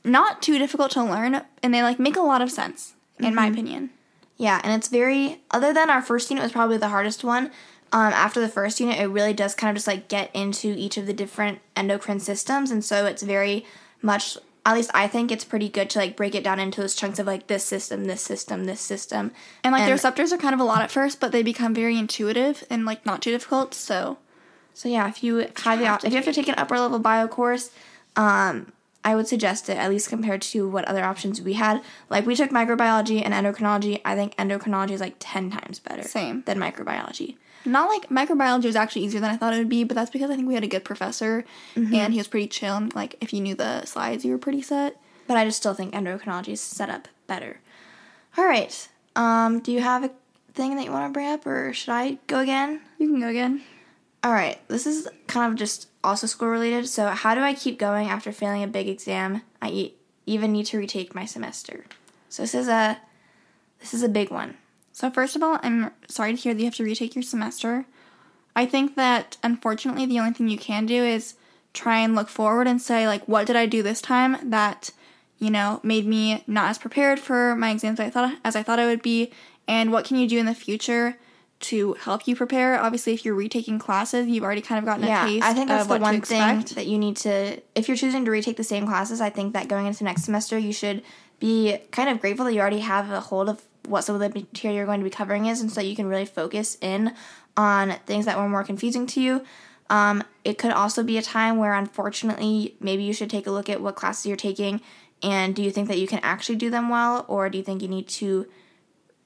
[0.03, 3.47] not too difficult to learn, and they like make a lot of sense, in my
[3.47, 3.91] opinion.
[4.37, 7.51] Yeah, and it's very other than our first unit was probably the hardest one.
[7.93, 10.97] Um, after the first unit, it really does kind of just like get into each
[10.97, 13.65] of the different endocrine systems, and so it's very
[14.01, 14.37] much
[14.67, 17.19] at least I think it's pretty good to like break it down into those chunks
[17.19, 19.31] of like this system, this system, this system.
[19.63, 21.97] And like the receptors are kind of a lot at first, but they become very
[21.97, 23.73] intuitive and like not too difficult.
[23.73, 24.17] So
[24.73, 27.29] So yeah, if you have the if you have to take an upper level bio
[27.29, 27.71] course,
[28.17, 28.73] um,
[29.05, 31.81] I would suggest it at least compared to what other options we had.
[32.09, 34.01] Like we took microbiology and endocrinology.
[34.03, 36.43] I think endocrinology is like ten times better Same.
[36.45, 37.37] than microbiology.
[37.67, 40.29] Not like microbiology was actually easier than I thought it would be, but that's because
[40.29, 41.45] I think we had a good professor
[41.75, 42.75] and he was pretty chill.
[42.75, 44.99] And like if you knew the slides, you were pretty set.
[45.27, 47.59] But I just still think endocrinology is set up better.
[48.37, 48.87] All right.
[49.15, 50.11] Um, do you have a
[50.53, 52.81] thing that you want to bring up, or should I go again?
[52.97, 53.61] You can go again.
[54.23, 54.59] All right.
[54.67, 56.87] This is kind of just also school related.
[56.87, 59.41] So, how do I keep going after failing a big exam?
[59.61, 59.91] I
[60.25, 61.85] even need to retake my semester.
[62.29, 62.99] So this is a
[63.79, 64.57] this is a big one.
[64.97, 67.85] So first of all, I'm sorry to hear that you have to retake your semester.
[68.55, 71.35] I think that unfortunately the only thing you can do is
[71.71, 74.89] try and look forward and say like what did I do this time that
[75.37, 78.63] you know made me not as prepared for my exams as I thought as I
[78.63, 79.31] thought I would be
[79.67, 81.15] and what can you do in the future
[81.59, 82.81] to help you prepare?
[82.81, 85.67] Obviously, if you're retaking classes, you've already kind of gotten a Yeah, taste I think
[85.67, 87.61] that's the one thing that you need to.
[87.75, 90.57] If you're choosing to retake the same classes, I think that going into next semester,
[90.57, 91.03] you should
[91.39, 94.29] be kind of grateful that you already have a hold of what some of the
[94.29, 97.13] material you're going to be covering is, and so you can really focus in
[97.55, 99.43] on things that were more confusing to you.
[99.89, 103.69] Um, it could also be a time where, unfortunately, maybe you should take a look
[103.69, 104.81] at what classes you're taking,
[105.23, 107.81] and do you think that you can actually do them well, or do you think
[107.81, 108.45] you need to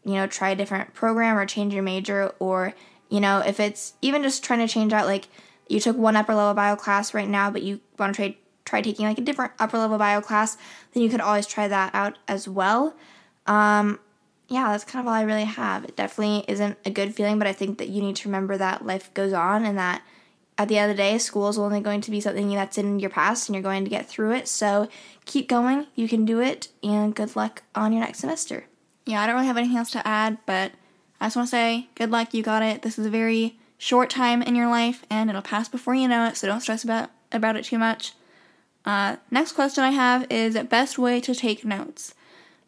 [0.04, 2.74] you know, try a different program or change your major, or,
[3.10, 5.28] you know, if it's even just trying to change out, like,
[5.70, 8.82] you took one upper level bio class right now, but you want to try, try
[8.82, 10.58] taking like a different upper level bio class,
[10.94, 12.96] then you could always try that out as well.
[13.46, 14.00] Um,
[14.52, 15.86] yeah, that's kind of all I really have.
[15.86, 18.86] It definitely isn't a good feeling, but I think that you need to remember that
[18.86, 20.02] life goes on and that
[20.58, 23.00] at the end of the day, school is only going to be something that's in
[23.00, 24.50] your past and you're going to get through it.
[24.50, 24.90] So
[25.24, 28.66] keep going, you can do it, and good luck on your next semester.
[29.06, 30.74] Yeah, I don't really have anything else to add, but
[31.22, 32.82] I just want to say good luck, you got it.
[32.82, 36.26] This is a very short time in your life and it'll pass before you know
[36.26, 38.12] it, so don't stress about about it too much.
[38.84, 42.14] Uh, next question I have is best way to take notes.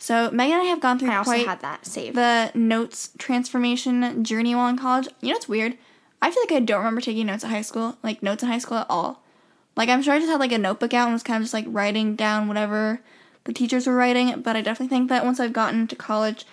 [0.03, 2.17] So Megan and I have gone through I also had that saved.
[2.17, 5.07] the notes transformation journey while in college.
[5.21, 5.77] You know, it's weird.
[6.21, 8.57] I feel like I don't remember taking notes at high school, like notes in high
[8.57, 9.23] school at all.
[9.77, 11.53] Like I'm sure I just had like a notebook out and was kind of just
[11.53, 12.99] like writing down whatever
[13.45, 14.41] the teachers were writing.
[14.41, 16.45] But I definitely think that once I've gotten to college,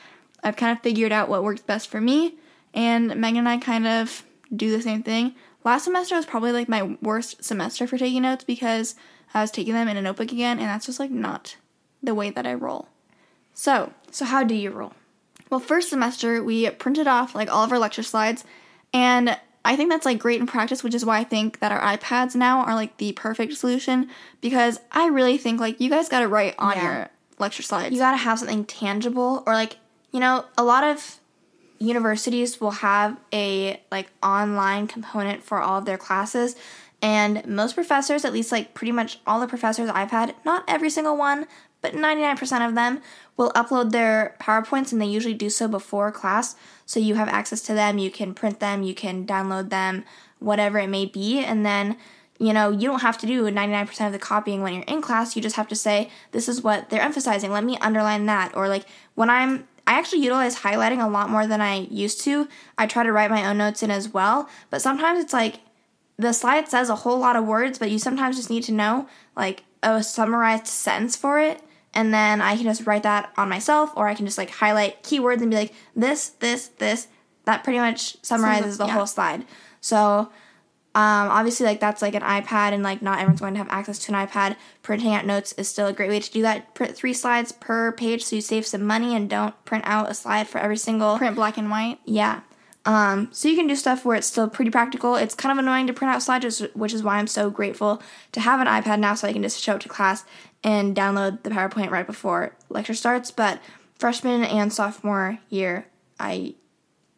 [0.44, 2.36] I've kind of figured out what works best for me.
[2.72, 4.22] And Megan and I kind of
[4.54, 5.34] do the same thing.
[5.64, 8.94] Last semester was probably like my worst semester for taking notes because
[9.34, 11.56] I was taking them in a notebook again, and that's just like not
[12.00, 12.86] the way that I roll.
[13.60, 14.94] So, So how do you roll?
[15.50, 18.42] well, first semester we printed off like all of our lecture slides,
[18.94, 19.36] and
[19.66, 22.34] I think that's like great in practice, which is why I think that our iPads
[22.34, 24.08] now are like the perfect solution
[24.40, 26.84] because I really think like you guys got to write on Yeah.
[26.84, 27.92] your lecture slides.
[27.92, 29.76] You gotta have something tangible, or like
[30.10, 31.20] you know, a lot of
[31.78, 36.56] universities will have a like online component for all of their classes,
[37.02, 40.88] and most professors, at least like pretty much all the professors I've had, not every
[40.88, 41.46] single one,
[41.80, 43.00] but 99% of them
[43.36, 46.56] will upload their PowerPoints and they usually do so before class.
[46.86, 50.04] So you have access to them, you can print them, you can download them,
[50.38, 51.38] whatever it may be.
[51.38, 51.96] And then,
[52.38, 55.36] you know, you don't have to do 99% of the copying when you're in class.
[55.36, 57.50] You just have to say, this is what they're emphasizing.
[57.50, 58.56] Let me underline that.
[58.56, 62.46] Or like when I'm I actually utilize highlighting a lot more than I used to.
[62.78, 65.56] I try to write my own notes in as well, but sometimes it's like
[66.16, 69.08] the slide says a whole lot of words, but you sometimes just need to know
[69.34, 71.60] like a summarized sentence for it.
[71.92, 75.02] And then I can just write that on myself, or I can just like highlight
[75.02, 77.08] keywords and be like, this, this, this.
[77.44, 78.92] That pretty much summarizes the yeah.
[78.92, 79.44] whole slide.
[79.80, 80.30] So,
[80.94, 83.98] um, obviously, like that's like an iPad, and like not everyone's going to have access
[84.00, 84.56] to an iPad.
[84.82, 86.74] Printing out notes is still a great way to do that.
[86.74, 90.14] Print three slides per page, so you save some money and don't print out a
[90.14, 91.98] slide for every single print black and white.
[92.04, 92.40] yeah.
[92.86, 95.14] Um, so you can do stuff where it's still pretty practical.
[95.16, 98.40] It's kind of annoying to print out slides, which is why I'm so grateful to
[98.40, 100.24] have an iPad now so I can just show up to class
[100.62, 103.30] and download the PowerPoint right before lecture starts.
[103.30, 103.60] But
[103.98, 105.86] freshman and sophomore year,
[106.18, 106.54] I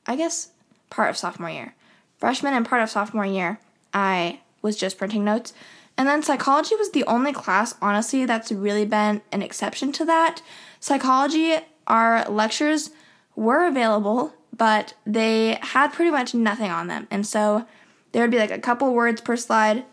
[0.06, 0.50] I guess
[0.90, 1.74] part of sophomore year.
[2.18, 3.58] Freshman and part of sophomore year,
[3.92, 5.52] I was just printing notes.
[5.98, 10.40] And then psychology was the only class, honestly, that's really been an exception to that.
[10.80, 12.90] Psychology, our lectures
[13.36, 17.06] were available, but they had pretty much nothing on them.
[17.10, 17.66] And so
[18.12, 19.84] there would be like a couple words per slide,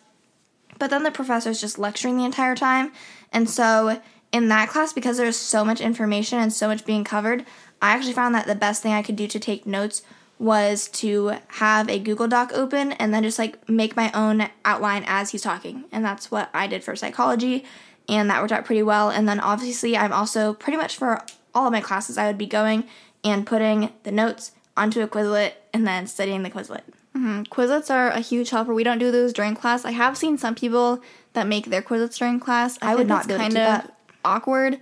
[0.77, 2.91] but then the professor's just lecturing the entire time.
[3.31, 4.01] And so
[4.31, 7.45] in that class, because there's so much information and so much being covered,
[7.81, 10.01] I actually found that the best thing I could do to take notes
[10.37, 15.03] was to have a Google Doc open and then just like make my own outline
[15.05, 15.83] as he's talking.
[15.91, 17.65] And that's what I did for psychology.
[18.09, 19.09] and that worked out pretty well.
[19.09, 21.21] And then obviously, I'm also pretty much for
[21.53, 22.85] all of my classes, I would be going
[23.23, 26.81] and putting the notes onto a Quizlet and then studying the Quizlet.
[27.15, 27.43] Mm-hmm.
[27.43, 28.73] Quizlets are a huge helper.
[28.73, 29.85] We don't do those during class.
[29.85, 31.01] I have seen some people
[31.33, 32.77] that make their Quizlets during class.
[32.81, 33.97] I, I would not be able to kind do of that.
[34.25, 34.75] awkward.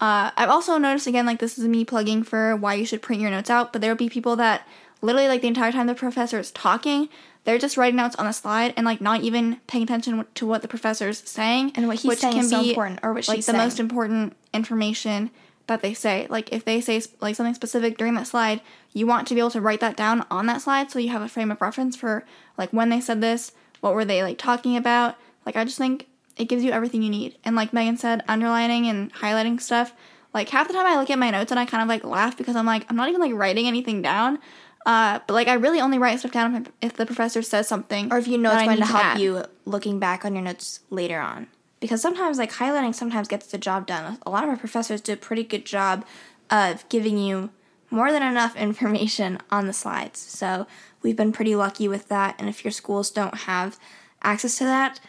[0.00, 3.22] Uh, I've also noticed again, like this is me plugging for why you should print
[3.22, 3.72] your notes out.
[3.72, 4.66] But there will be people that
[5.00, 7.08] literally like the entire time the professor is talking,
[7.44, 10.62] they're just writing notes on the slide and like not even paying attention to what
[10.62, 13.52] the professor's saying And what he's saying is so important, or what like she's the
[13.52, 13.64] saying.
[13.64, 15.30] most important information
[15.66, 16.26] that they say.
[16.30, 18.60] Like if they say like something specific during that slide,
[18.92, 21.22] you want to be able to write that down on that slide so you have
[21.22, 22.24] a frame of reference for
[22.58, 25.16] like when they said this, what were they like talking about.
[25.44, 27.36] Like I just think it gives you everything you need.
[27.44, 29.92] And like Megan said, underlining and highlighting stuff.
[30.32, 32.36] Like half the time I look at my notes and I kind of like laugh
[32.36, 34.38] because I'm like I'm not even like writing anything down.
[34.84, 38.18] Uh, but like I really only write stuff down if, the professor says something or
[38.18, 39.20] if you know it's going to help add.
[39.20, 41.46] you looking back on your notes later on.
[41.82, 44.16] Because sometimes, like, highlighting sometimes gets the job done.
[44.24, 46.04] A lot of our professors do a pretty good job
[46.48, 47.50] of giving you
[47.90, 50.20] more than enough information on the slides.
[50.20, 50.68] So
[51.02, 52.36] we've been pretty lucky with that.
[52.38, 53.80] And if your schools don't have
[54.22, 55.00] access to that,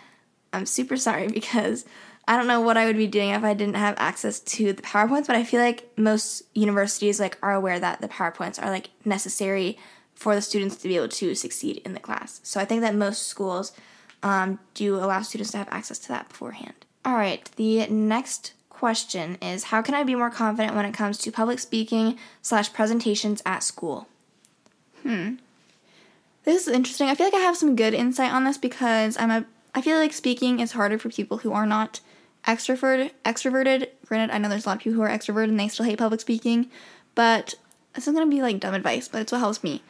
[0.54, 1.86] I'm super sorry because
[2.28, 4.82] I don't know what I would be doing if I didn't have access to the
[4.82, 8.92] PowerPoints, but I feel like most universities like are aware that the PowerPoints are like
[9.04, 9.78] necessary
[10.16, 12.40] for the students to be able to succeed in the class.
[12.44, 13.74] So I think that most schools
[14.22, 16.74] um, do allow students to have access to that beforehand.
[17.04, 21.18] All right, the next question is how can I be more confident when it comes
[21.20, 24.08] to public speaking slash presentations at school?
[25.04, 25.36] Hmm.
[26.44, 27.08] This is interesting.
[27.08, 29.46] I feel like I have some good insight on this because I'm a.
[29.76, 32.00] I feel like speaking is harder for people who are not
[32.48, 33.88] extrovert extroverted.
[34.06, 35.98] Granted, I know there's a lot of people who are extroverted and they still hate
[36.00, 36.70] public speaking,
[37.16, 37.56] but
[37.94, 39.82] this is gonna be like dumb advice, but it's what helps me.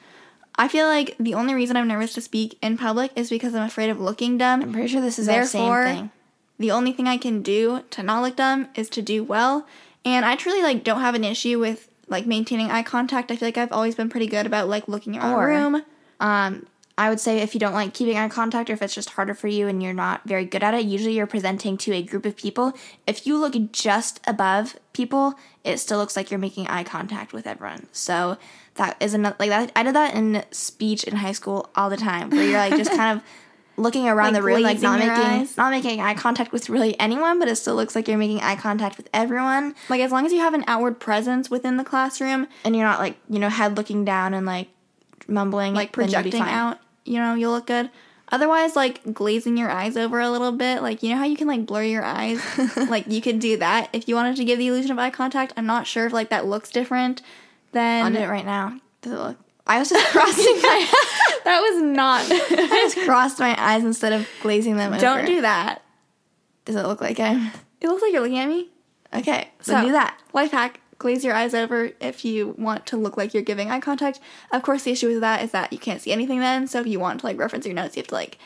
[0.55, 3.63] I feel like the only reason I'm nervous to speak in public is because I'm
[3.65, 4.61] afraid of looking dumb.
[4.61, 6.11] I'm pretty sure this is Therefore, thing.
[6.59, 9.65] the only thing I can do to not look dumb is to do well.
[10.05, 13.31] And I truly like don't have an issue with like maintaining eye contact.
[13.31, 15.81] I feel like I've always been pretty good about like looking around Or- the room.
[16.19, 16.67] Um,
[16.97, 19.33] I would say if you don't like keeping eye contact or if it's just harder
[19.33, 22.25] for you and you're not very good at it, usually you're presenting to a group
[22.25, 22.73] of people.
[23.07, 25.33] If you look just above people,
[25.63, 27.87] it still looks like you're making eye contact with everyone.
[27.91, 28.37] So
[28.75, 29.71] that is another like that.
[29.75, 32.91] I did that in speech in high school all the time, where you're like just
[32.91, 33.23] kind of
[33.77, 35.57] looking around Like the room, like not making eyes?
[35.57, 38.55] not making eye contact with really anyone, but it still looks like you're making eye
[38.55, 42.47] contact with everyone, Like as long as you have an outward presence within the classroom,
[42.63, 44.69] and you're not like you know head looking down and like
[45.27, 47.89] mumbling, like then you'll be projecting out, you know, you'll look good.
[48.31, 51.47] Otherwise, like glazing your eyes over a little bit, like you know how you can
[51.47, 52.41] like blur your eyes,
[52.89, 55.53] like you could do that if you wanted to give the illusion of eye contact.
[55.55, 57.21] I'm not sure if like that looks different.
[57.73, 58.79] Then do it right now.
[59.01, 59.37] Does it look?
[59.67, 60.91] I was just crossing my
[61.45, 62.25] that was not.
[62.29, 64.97] I just crossed my eyes instead of glazing them.
[64.99, 65.27] Don't over.
[65.27, 65.81] do that.
[66.65, 67.51] Does it look like I'm
[67.81, 68.69] It looks like you're looking at me.
[69.13, 69.49] okay?
[69.61, 70.17] So, So- do that.
[70.33, 73.79] Life hack: glaze your eyes over if you want to look like you're giving eye
[73.79, 74.19] contact.
[74.51, 76.65] Of course, the issue with that is that you can't see anything then.
[76.65, 78.39] So if you want to like reference your notes, you have to like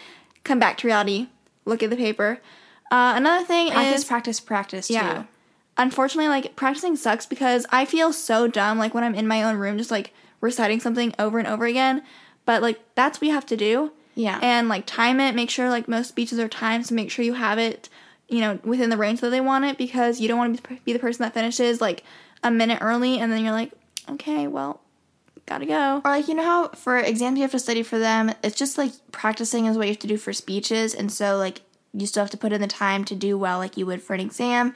[0.43, 1.27] come back to reality,
[1.65, 2.39] look at the paper.
[2.91, 4.87] Uh, another thing Practice, is practice, practice.
[4.87, 4.89] practice.
[4.89, 5.21] yeah.
[5.21, 5.27] Too.
[5.77, 9.57] Unfortunately, like practicing sucks because I feel so dumb like when I'm in my own
[9.57, 12.01] room just like reciting something over and over again.
[12.45, 13.91] But like that's what you have to do.
[14.15, 14.39] Yeah.
[14.41, 17.33] And like time it, make sure like most speeches are timed, so make sure you
[17.33, 17.89] have it,
[18.27, 20.93] you know, within the range that they want it because you don't want to be
[20.93, 22.03] the person that finishes like
[22.43, 23.71] a minute early and then you're like,
[24.09, 24.81] okay, well,
[25.45, 26.01] gotta go.
[26.05, 28.31] Or like you know how for exams you have to study for them.
[28.43, 31.61] It's just like practicing is what you have to do for speeches, and so like
[31.93, 34.13] you still have to put in the time to do well, like you would for
[34.13, 34.75] an exam.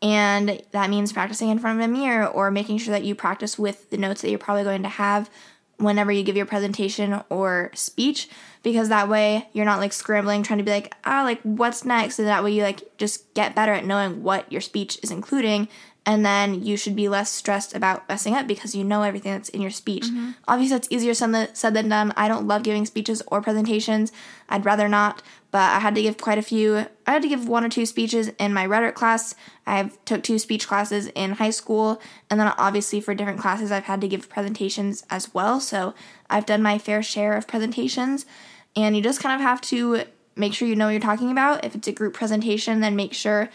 [0.00, 3.56] And that means practicing in front of a mirror or making sure that you practice
[3.56, 5.30] with the notes that you're probably going to have
[5.76, 8.28] whenever you give your presentation or speech
[8.62, 12.18] because that way you're not like scrambling trying to be like ah like what's next
[12.18, 15.66] and that way you like just get better at knowing what your speech is including
[16.04, 19.48] and then you should be less stressed about messing up because you know everything that's
[19.50, 20.04] in your speech.
[20.04, 20.30] Mm-hmm.
[20.48, 22.12] Obviously it's easier said than- said than done.
[22.16, 24.10] I don't love giving speeches or presentations.
[24.48, 25.22] I'd rather not.
[25.52, 27.84] But i had to give quite a few i had to give one or two
[27.84, 29.34] speeches in my rhetoric class.
[29.66, 32.00] I've took two speech classes in high school.
[32.30, 35.60] And then obviously for different classes i've had to give presentations as well.
[35.60, 35.94] So
[36.28, 38.26] i've done my fair share of presentations.
[38.74, 41.64] And you just kind of have to make sure you know what you're talking about.
[41.64, 43.50] If it's a group presentation then make sure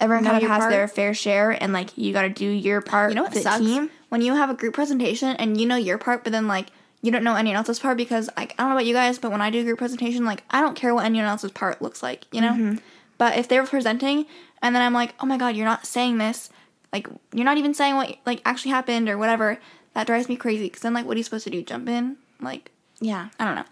[0.00, 0.70] everyone kind of has part.
[0.70, 3.40] their fair share and like you got to do your part You know what the
[3.40, 3.58] sucks?
[3.58, 6.68] team When you have a group presentation and you know your part, but then like
[7.02, 9.30] you don't know anyone else's part because like I don't know about you guys, but
[9.30, 12.02] when I do a group presentation, like I don't care what anyone else's part looks
[12.02, 12.52] like, you know.
[12.52, 12.76] Mm-hmm.
[13.18, 14.26] But if they were presenting
[14.62, 16.50] and then I'm like, oh my god, you're not saying this,
[16.92, 19.58] like you're not even saying what like actually happened or whatever,
[19.94, 20.64] that drives me crazy.
[20.64, 21.62] Because then like, what are you supposed to do?
[21.62, 22.16] Jump in?
[22.40, 22.70] Like
[23.00, 23.64] yeah I don't know.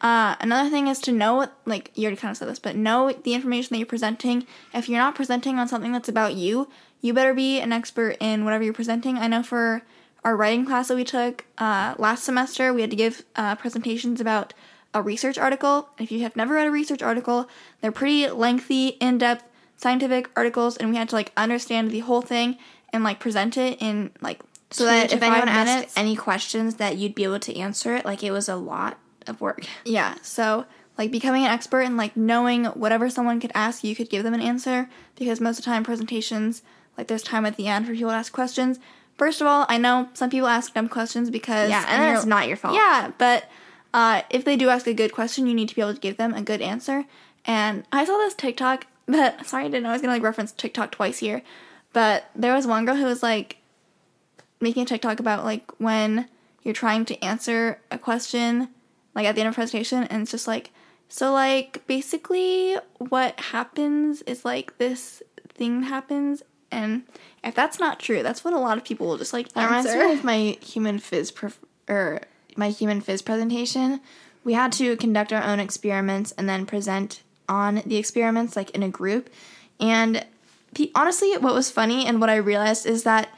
[0.00, 2.76] Uh, another thing is to know what, like, you already kind of said this, but
[2.76, 4.46] know the information that you're presenting.
[4.74, 6.68] If you're not presenting on something that's about you,
[7.00, 9.16] you better be an expert in whatever you're presenting.
[9.16, 9.82] I know for
[10.24, 14.20] our writing class that we took uh, last semester, we had to give uh, presentations
[14.20, 14.52] about
[14.92, 15.88] a research article.
[15.98, 17.48] If you have never read a research article,
[17.80, 19.44] they're pretty lengthy, in depth,
[19.76, 22.58] scientific articles, and we had to, like, understand the whole thing
[22.92, 24.40] and, like, present it in, like,
[24.70, 28.04] So that if anyone five asked any questions, that you'd be able to answer it.
[28.04, 29.64] Like it was a lot of work.
[29.84, 30.66] Yeah, so
[30.98, 34.34] like becoming an expert and like knowing whatever someone could ask, you could give them
[34.34, 36.62] an answer because most of the time presentations,
[36.96, 38.78] like there's time at the end for people to ask questions.
[39.16, 42.48] First of all, I know some people ask dumb questions because Yeah, and it's not
[42.48, 42.74] your fault.
[42.74, 43.44] Yeah, but
[43.94, 46.16] uh, if they do ask a good question, you need to be able to give
[46.16, 47.04] them a good answer.
[47.46, 50.52] And I saw this TikTok, but sorry, I didn't know I was gonna like reference
[50.52, 51.42] TikTok twice here.
[51.92, 53.56] But there was one girl who was like
[54.60, 56.28] making a TikTok about like when
[56.62, 58.68] you're trying to answer a question,
[59.16, 60.70] like at the end of presentation, and it's just like,
[61.08, 65.22] so like basically what happens is like this
[65.54, 67.02] thing happens, and
[67.42, 69.88] if that's not true, that's what a lot of people will just like That reminds
[69.88, 70.06] answer.
[70.06, 71.58] me of my human phys prof-
[71.88, 72.20] or
[72.56, 74.00] my human phys presentation.
[74.44, 78.82] We had to conduct our own experiments and then present on the experiments like in
[78.82, 79.30] a group.
[79.80, 80.24] And
[80.74, 83.28] pe- honestly, what was funny and what I realized is that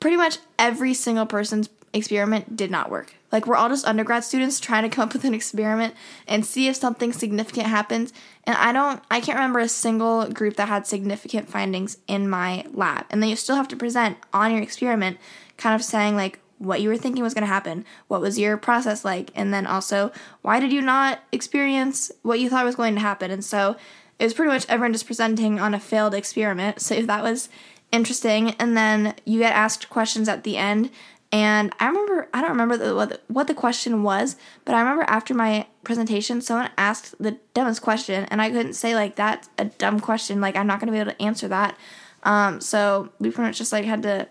[0.00, 3.14] pretty much every single person's experiment did not work.
[3.32, 5.94] Like we're all just undergrad students trying to come up with an experiment
[6.26, 8.12] and see if something significant happens.
[8.44, 12.64] And I don't I can't remember a single group that had significant findings in my
[12.72, 13.06] lab.
[13.10, 15.18] And then you still have to present on your experiment
[15.56, 18.56] kind of saying like what you were thinking was going to happen, what was your
[18.58, 20.12] process like, and then also
[20.42, 23.30] why did you not experience what you thought was going to happen.
[23.30, 23.76] And so
[24.18, 26.80] it was pretty much everyone just presenting on a failed experiment.
[26.80, 27.48] So that was
[27.90, 28.50] interesting.
[28.52, 30.90] And then you get asked questions at the end.
[31.32, 34.80] And I remember, I don't remember the, what, the, what the question was, but I
[34.80, 39.48] remember after my presentation, someone asked the dumbest question, and I couldn't say, like, that's
[39.56, 40.40] a dumb question.
[40.40, 41.76] Like, I'm not going to be able to answer that.
[42.24, 44.26] Um, so we pretty much just, like, had to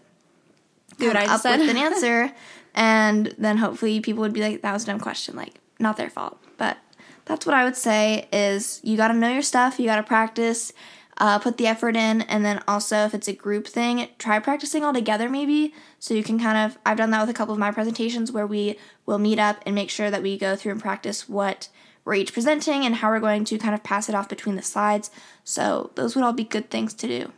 [0.97, 1.61] Do what I up said.
[1.61, 2.33] with an answer,
[2.75, 6.09] and then hopefully people would be like, "That was a dumb question." Like, not their
[6.09, 6.37] fault.
[6.57, 6.77] But
[7.25, 9.79] that's what I would say is you got to know your stuff.
[9.79, 10.73] You got to practice,
[11.19, 14.83] uh, put the effort in, and then also if it's a group thing, try practicing
[14.83, 15.73] all together maybe.
[15.99, 16.77] So you can kind of.
[16.85, 19.75] I've done that with a couple of my presentations where we will meet up and
[19.75, 21.69] make sure that we go through and practice what
[22.05, 24.61] we're each presenting and how we're going to kind of pass it off between the
[24.61, 25.11] slides.
[25.43, 27.31] So those would all be good things to do.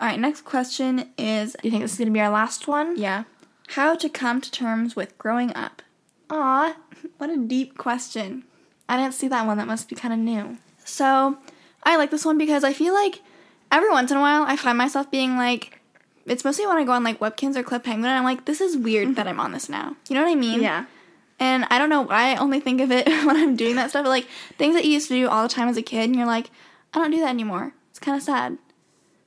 [0.00, 2.96] All right, next question is Do you think this is gonna be our last one?
[2.96, 3.24] yeah,
[3.68, 5.82] how to come to terms with growing up.
[6.30, 6.74] Aw,
[7.18, 8.44] What a deep question.
[8.88, 9.58] I didn't see that one.
[9.58, 10.58] That must be kind of new.
[10.84, 11.38] So,
[11.82, 13.22] I like this one because I feel like
[13.70, 15.80] every once in a while I find myself being like,
[16.26, 18.60] it's mostly when I go on like Webkinz or Club Penguin, and I'm like, this
[18.60, 19.14] is weird mm-hmm.
[19.14, 19.96] that I'm on this now.
[20.08, 20.62] You know what I mean?
[20.62, 20.86] Yeah.
[21.38, 24.04] And I don't know why I only think of it when I'm doing that stuff,
[24.04, 24.26] but like
[24.58, 26.50] things that you used to do all the time as a kid, and you're like,
[26.92, 27.72] I don't do that anymore.
[27.90, 28.58] It's kind of sad.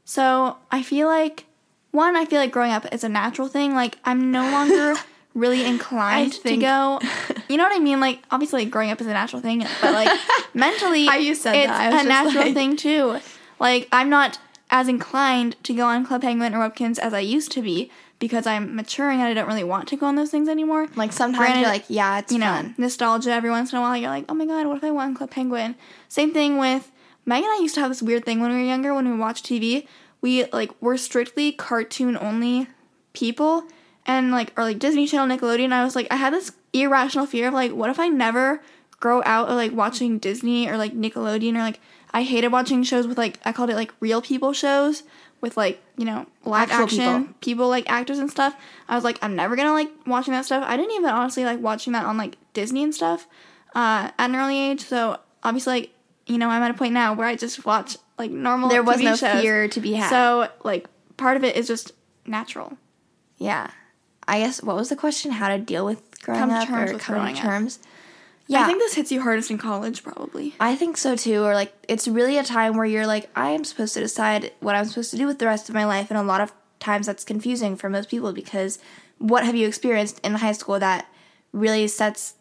[0.06, 1.46] So I feel like,
[1.92, 3.74] one, I feel like growing up is a natural thing.
[3.74, 4.96] Like, I'm no longer
[5.34, 7.00] really inclined to go,
[7.50, 8.00] you know what I mean?
[8.00, 10.20] Like, obviously, growing up is a natural thing, but like,
[10.54, 13.20] mentally, How you said it's that, a natural like- thing too.
[13.60, 17.52] Like, I'm not as inclined to go on Club Penguin or Webkinz as I used
[17.52, 20.48] to be because I'm maturing and I don't really want to go on those things
[20.50, 22.74] anymore Like sometimes Granted, you're like, yeah, it's you know, fun.
[22.78, 23.96] nostalgia every once in a while.
[23.98, 25.76] You're like, oh my god, what if I won Club Penguin?
[26.08, 26.92] Same thing with
[27.26, 29.18] Meg and I used to have this weird thing when we were younger when we
[29.18, 29.86] watched TV.
[30.22, 32.68] We like were strictly cartoon only
[33.14, 33.66] people
[34.06, 35.72] and like or like Disney Channel, Nickelodeon.
[35.72, 38.62] I was like, I had this irrational fear of like, what if I never
[39.00, 41.80] grow out of like watching Disney or like Nickelodeon or like
[42.14, 45.04] I hated watching shows with like I called it like real people shows
[45.42, 47.36] with like you know live Actual action people.
[47.42, 48.56] people like actors and stuff.
[48.88, 50.64] I was like, I'm never gonna like watching that stuff.
[50.66, 53.28] I didn't even honestly like watching that on like Disney and stuff
[53.76, 54.82] uh, at an early age.
[54.82, 55.90] So obviously, like
[56.26, 58.70] you know, I'm at a point now where I just watch like normal.
[58.70, 59.42] There was TV no shows.
[59.42, 60.10] fear to be had.
[60.10, 60.88] So like
[61.18, 61.92] part of it is just
[62.26, 62.78] natural.
[63.38, 63.72] yeah.
[64.28, 65.32] I guess what was the question?
[65.32, 67.46] How to deal with growing Come up terms or growing to up.
[67.46, 67.80] terms?
[68.48, 70.54] Yeah, I think this hits you hardest in college, probably.
[70.60, 71.44] I think so too.
[71.44, 74.76] Or like, it's really a time where you're like, I am supposed to decide what
[74.76, 77.08] I'm supposed to do with the rest of my life, and a lot of times
[77.08, 78.80] that's confusing for most people because
[79.18, 81.08] what have you experienced in high school that
[81.54, 82.34] really sets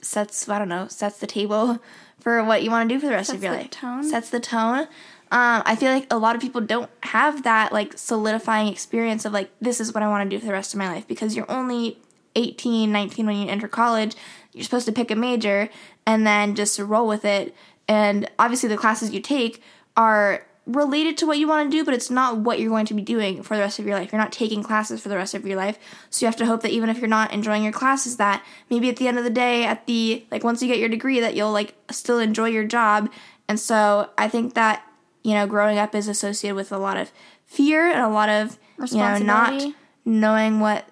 [0.00, 1.80] sets I don't know sets the table
[2.20, 3.70] for what you want to do for the rest Sets of your the life.
[3.70, 4.04] tone?
[4.04, 4.86] Sets the tone.
[5.30, 9.32] Um, I feel like a lot of people don't have that like solidifying experience of
[9.32, 11.34] like this is what I want to do for the rest of my life because
[11.34, 11.98] you're only
[12.36, 14.14] 18, 19 when you enter college.
[14.52, 15.68] You're supposed to pick a major
[16.06, 17.54] and then just roll with it.
[17.88, 19.62] And obviously the classes you take
[19.96, 22.94] are related to what you want to do, but it's not what you're going to
[22.94, 24.12] be doing for the rest of your life.
[24.12, 25.78] You're not taking classes for the rest of your life.
[26.08, 28.88] So you have to hope that even if you're not enjoying your classes that maybe
[28.88, 31.34] at the end of the day at the like once you get your degree that
[31.34, 33.10] you'll like still enjoy your job.
[33.48, 34.82] And so I think that
[35.24, 37.10] you know growing up is associated with a lot of
[37.44, 38.58] fear and a lot of
[38.92, 40.86] you know not knowing what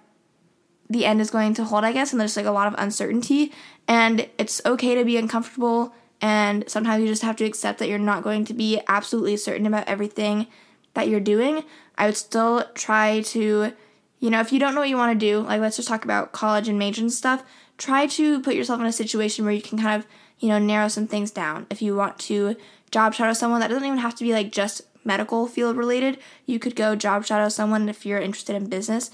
[0.92, 3.52] the end is going to hold, I guess, and there's like a lot of uncertainty.
[3.88, 7.98] And it's okay to be uncomfortable, and sometimes you just have to accept that you're
[7.98, 10.46] not going to be absolutely certain about everything
[10.94, 11.64] that you're doing.
[11.98, 13.72] I would still try to,
[14.20, 16.04] you know, if you don't know what you want to do, like let's just talk
[16.04, 17.42] about college and majors and stuff,
[17.82, 20.08] try to put yourself in a situation where you can kind of,
[20.38, 21.66] you know, narrow some things down.
[21.70, 22.56] If you want to
[22.90, 26.18] job shadow someone, that doesn't even have to be like just medical field related.
[26.46, 29.10] You could go job shadow someone if you're interested in business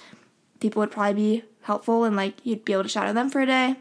[0.60, 3.46] people would probably be helpful and like you'd be able to shadow them for a
[3.46, 3.76] day.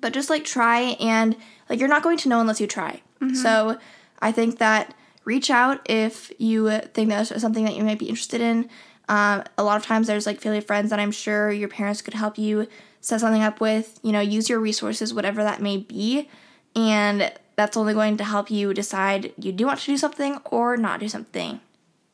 [0.00, 1.36] But just like try and
[1.68, 3.02] like you're not going to know unless you try.
[3.34, 3.78] So
[4.20, 4.94] I think that
[5.24, 8.70] reach out if you think that's something that you might be interested in.
[9.08, 12.14] Um, a lot of times there's like family friends that I'm sure your parents could
[12.14, 12.68] help you
[13.00, 13.98] set something up with.
[14.02, 16.28] You know, use your resources, whatever that may be.
[16.76, 20.76] And that's only going to help you decide you do want to do something or
[20.76, 21.60] not do something.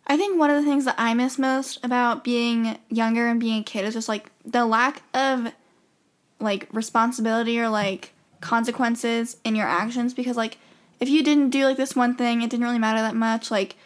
[0.06, 3.60] I think one of the things that I miss most about being younger and being
[3.60, 5.52] a kid is just like the lack of
[6.40, 10.58] like responsibility or like consequences in your actions because like
[11.00, 13.76] if you didn't do like this one thing, it didn't really matter that much like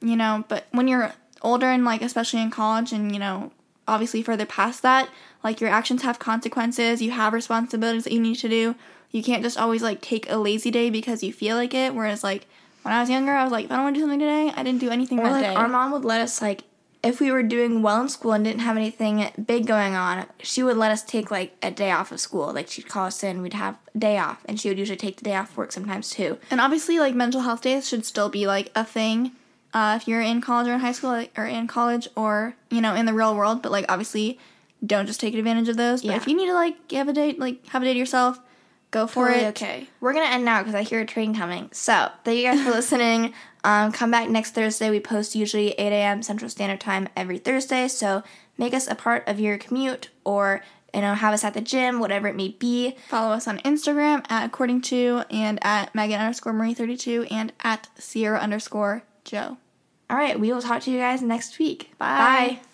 [0.00, 3.50] you know, but when you're older and like especially in college and you know,
[3.88, 5.08] obviously further past that,
[5.44, 8.74] like your actions have consequences, you have responsibilities that you need to do.
[9.10, 12.24] You can't just always like take a lazy day because you feel like it whereas
[12.24, 12.46] like
[12.82, 14.52] when I was younger, I was like, if I don't want to do something today,
[14.54, 15.54] I didn't do anything Or that like day.
[15.54, 16.64] our mom would let us like
[17.02, 20.62] if we were doing well in school and didn't have anything big going on, she
[20.62, 22.52] would let us take like a day off of school.
[22.54, 25.18] Like she'd call us in, we'd have a day off, and she would usually take
[25.18, 26.38] the day off work sometimes too.
[26.50, 29.32] And obviously, like mental health days should still be like a thing
[29.74, 32.94] uh, if you're in college or in high school or in college or you know
[32.94, 33.60] in the real world.
[33.60, 34.38] But like obviously,
[34.84, 36.02] don't just take advantage of those.
[36.02, 36.16] But Yeah.
[36.16, 38.40] if you need to like have a date, like have a date yourself,
[38.90, 39.48] go for Totally it.
[39.48, 39.88] okay.
[40.00, 41.68] We're gonna end now because I hear a train coming.
[41.72, 43.32] So thank you guys for listening.
[43.64, 44.90] Um, come back next Thursday.
[44.90, 46.22] We post usually 8 a.m.
[46.22, 47.88] Central Standard Time every Thursday.
[47.88, 48.22] So
[48.58, 50.62] make us a part of your commute or
[50.92, 52.96] you know have us at the gym, whatever it may be.
[53.08, 57.52] Follow us on Instagram at according to and at Megan underscore Marie thirty two and
[57.64, 59.56] at Ciera underscore Joe.
[60.10, 61.90] All right, we will talk to you guys next week.
[61.98, 62.58] Bye.
[62.60, 62.73] Bye.